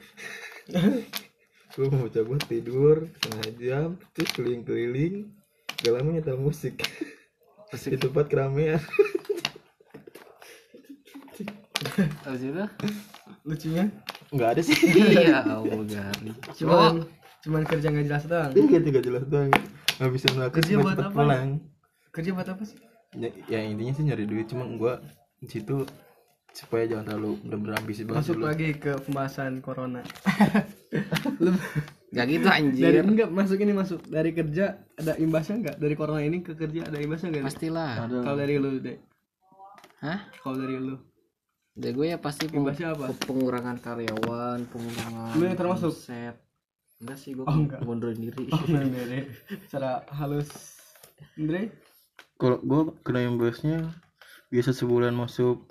[1.75, 5.27] Gue mau bocah gue tidur setengah jam terus keliling-keliling.
[5.83, 6.79] Gak lama nyetel musik.
[7.75, 8.79] Di tempat keramaian.
[12.23, 12.65] Habis itu
[13.43, 13.91] Lucunya?
[14.31, 14.79] Nggak ada sih.
[14.87, 17.03] Iya Allah gari cuman
[17.43, 18.51] cuman kerja nggak jelas doang.
[18.55, 19.51] kayak gak jelas doang.
[19.99, 21.11] Nggak bisa melakukan Kerja buat apa?
[21.11, 21.49] pulang.
[22.15, 22.79] Kerja buat apa sih?
[23.15, 24.93] Ya, ya intinya sih nyari duit cuma gue
[25.39, 25.85] di situ
[26.51, 28.47] supaya jangan terlalu bener-bener ambisi banget Masuk dulu.
[28.47, 30.01] lagi ke pembahasan corona.
[32.15, 35.77] Gak gitu Dari anjir enggak masuk ini masuk dari kerja ada imbasnya enggak?
[35.77, 37.45] Dari corona ini ke kerja ada imbasnya enggak?
[37.51, 38.97] Pastilah Kalau dari lu deh.
[39.99, 40.19] Hah?
[40.39, 40.95] Kalau dari lu.
[41.75, 43.11] Dari gue ya pasti Imbasnya apa?
[43.19, 45.91] pengurangan karyawan, pengurangan Lu yang termasuk?
[45.91, 46.39] omset.
[47.03, 47.83] Enggak sih gue Oh, enggak.
[47.83, 48.47] mundurin diri.
[48.47, 49.27] Oh, dari
[49.67, 50.47] secara halus.
[51.35, 51.75] Andre?
[52.45, 53.89] Kalau gue kena imbasnya
[54.53, 55.65] biasa sebulan masuk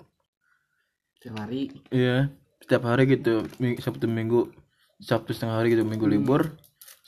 [1.22, 3.46] Tiap hari Iya, setiap hari gitu,
[3.80, 4.50] Sabtu Minggu,
[5.00, 6.52] Sabtu setengah hari gitu, Minggu libur.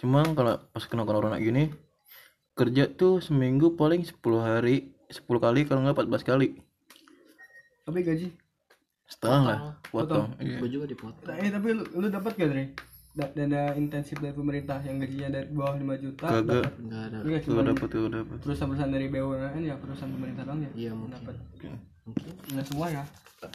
[0.00, 1.68] Cuma kalau pas kena corona gini,
[2.56, 6.48] kerja tuh seminggu paling 10 hari, 10 kali kalau nggak 14 kali.
[7.84, 8.28] Tapi gaji.
[9.04, 9.58] Setengah lah,
[9.92, 10.32] potong.
[10.40, 10.64] Iya.
[10.64, 11.36] gue juga dipotong.
[11.36, 12.64] Eh tapi lu, lu dapat gak Dre?
[13.16, 16.26] Da- Dana intensif dari pemerintah yang gajinya dari bawah 5 juta.
[16.28, 17.16] Kagak, Enggak ada.
[17.24, 18.36] Enggak kagak cuma dapet, kagak dapet.
[18.44, 20.70] perusahaan-perusahaan dari BUMN ya perusahaan pemerintah doang ya.
[20.76, 21.16] Iya mungkin.
[21.16, 21.36] Dapat.
[22.04, 22.32] Mungkin.
[22.52, 23.04] Enggak semua ya.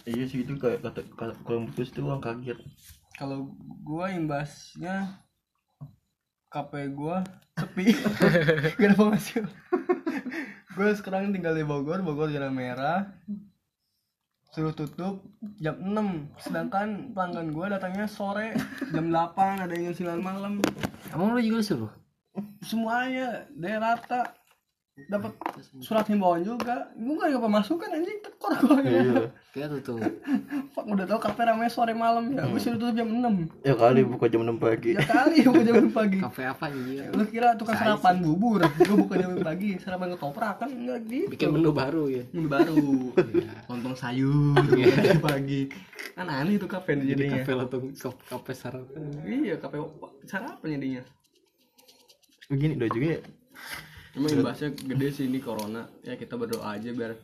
[0.03, 1.33] Iya sih itu kayak kata kalau
[1.69, 2.57] putus tuh orang kaget.
[3.13, 3.53] Kalau
[3.85, 5.21] gua imbasnya
[6.49, 7.21] KP gua
[7.53, 7.93] sepi.
[8.81, 9.45] Gak ada penghasil.
[10.73, 13.13] gua sekarang tinggal di Bogor, Bogor zona merah.
[14.51, 15.23] Suruh tutup
[15.63, 18.51] jam 6 Sedangkan pelanggan gua datangnya sore
[18.91, 20.59] Jam 8 ada yang 9 malam.
[21.15, 21.91] Emang lu juga suruh?
[22.59, 24.40] Semuanya Dia rata
[25.01, 25.31] dapat
[25.79, 26.91] surat himbauan juga.
[26.93, 29.23] Gue gak dapat masukan anjing tekor gue Iya.
[29.49, 30.03] Kita tutup.
[30.73, 32.43] Fuck udah tau kafe ramai sore malam ya.
[32.43, 34.91] Gue suruh tutup jam 6 Ya kali buka jam 6 pagi.
[34.93, 36.17] ya kali buka jam 6 pagi.
[36.27, 37.07] Kafe apa anjir?
[37.09, 38.61] lu kira tukang sarapan bubur?
[38.61, 39.69] Gue buka jam 6 pagi.
[39.77, 40.69] Sarapan ketoprak kan?
[40.69, 41.27] Enggak gitu.
[41.29, 42.23] Bikin menu baru ya.
[42.29, 42.83] Menu baru.
[43.67, 45.71] Lontong sayur jam pagi.
[46.11, 47.39] Kan aneh itu kafe Jadi jadinya.
[47.39, 48.99] kafe lontong kaf- kafe sarapan.
[49.23, 49.79] iya kafe
[50.23, 51.01] sarapan jadinya.
[52.47, 53.21] Begini udah juga ya.
[54.11, 57.15] Cuma imbasnya gede sih ini corona ya kita berdoa aja biar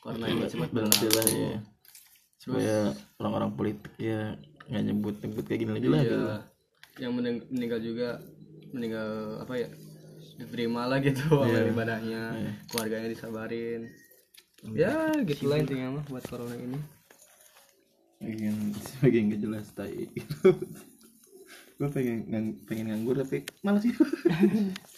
[0.00, 1.58] corona ini cepat berlalu ya.
[2.36, 2.76] Supaya
[3.16, 4.36] orang-orang politik ya
[4.68, 6.00] nggak nyebut nyebut kayak gini lagi lah.
[6.04, 6.16] gitu.
[6.16, 6.36] Iya.
[7.00, 8.08] Yang mening- meninggal juga
[8.70, 9.08] meninggal
[9.40, 9.68] apa ya?
[10.34, 12.22] Diterima lah gitu amal ibadahnya,
[12.66, 13.86] keluarganya disabarin.
[14.74, 16.74] Ya, gitu lah intinya mah buat corona ini.
[18.18, 18.56] Bagian
[18.98, 20.08] bagian gak jelas tai.
[21.78, 23.94] gue pengen pengen nganggur tapi malas sih.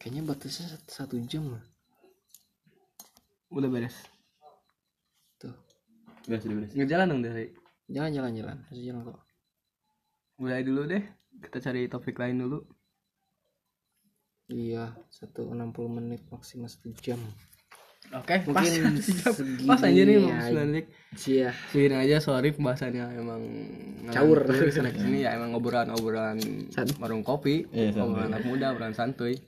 [0.00, 1.64] Kayaknya batasnya satu, satu jam lah.
[3.52, 3.96] Udah beres.
[5.40, 5.56] Tuh.
[6.28, 6.72] Gak sudah beres.
[6.76, 7.52] Ngejalan dong dari.
[7.90, 8.56] Jangan jalan-jalan.
[8.70, 9.20] Masih jalan kok.
[10.40, 11.04] Mulai dulu deh.
[11.40, 12.60] Kita cari topik lain dulu.
[14.50, 17.18] Iya, satu enam puluh menit maksimal satu jam.
[18.12, 18.82] Oke pas Mungkin
[19.64, 20.40] pas aja nih mau aja.
[20.44, 20.68] sembilan
[21.12, 21.50] Cia.
[21.68, 23.42] Segini aja sorry pembahasannya emang
[24.08, 24.46] Caur.
[24.68, 26.38] sana sini ya emang ngobrolan-ngobrolan
[26.96, 29.38] warung kopi Iya, ngobrolan anak muda obrolan santuy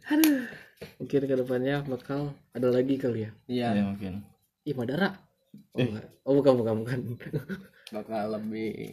[0.99, 3.31] Mungkin ke depannya bakal ada lagi kali ya.
[3.47, 4.27] iya ya mungkin
[4.63, 5.15] Ih Madara.
[5.71, 6.07] Oh, enggak.
[6.23, 6.99] oh bukan bukan bukan.
[7.95, 8.91] bakal lebih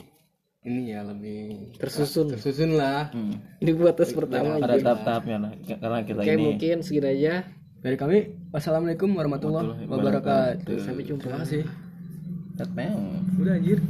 [0.62, 2.30] ini ya lebih Tersusun.
[2.30, 3.58] tersusun lah hmm.
[3.60, 4.58] Ini buat tes pertama.
[4.58, 7.34] ada tahap-tahapnya lah karena kita Oke ini mungkin segini aja.
[7.80, 8.18] dari kami
[8.50, 10.82] wassalamualaikum warahmatullahi wabarakatuh.
[10.82, 11.22] Sampai jumpa.
[11.30, 11.64] terima kasih.
[13.40, 13.78] Udah anjir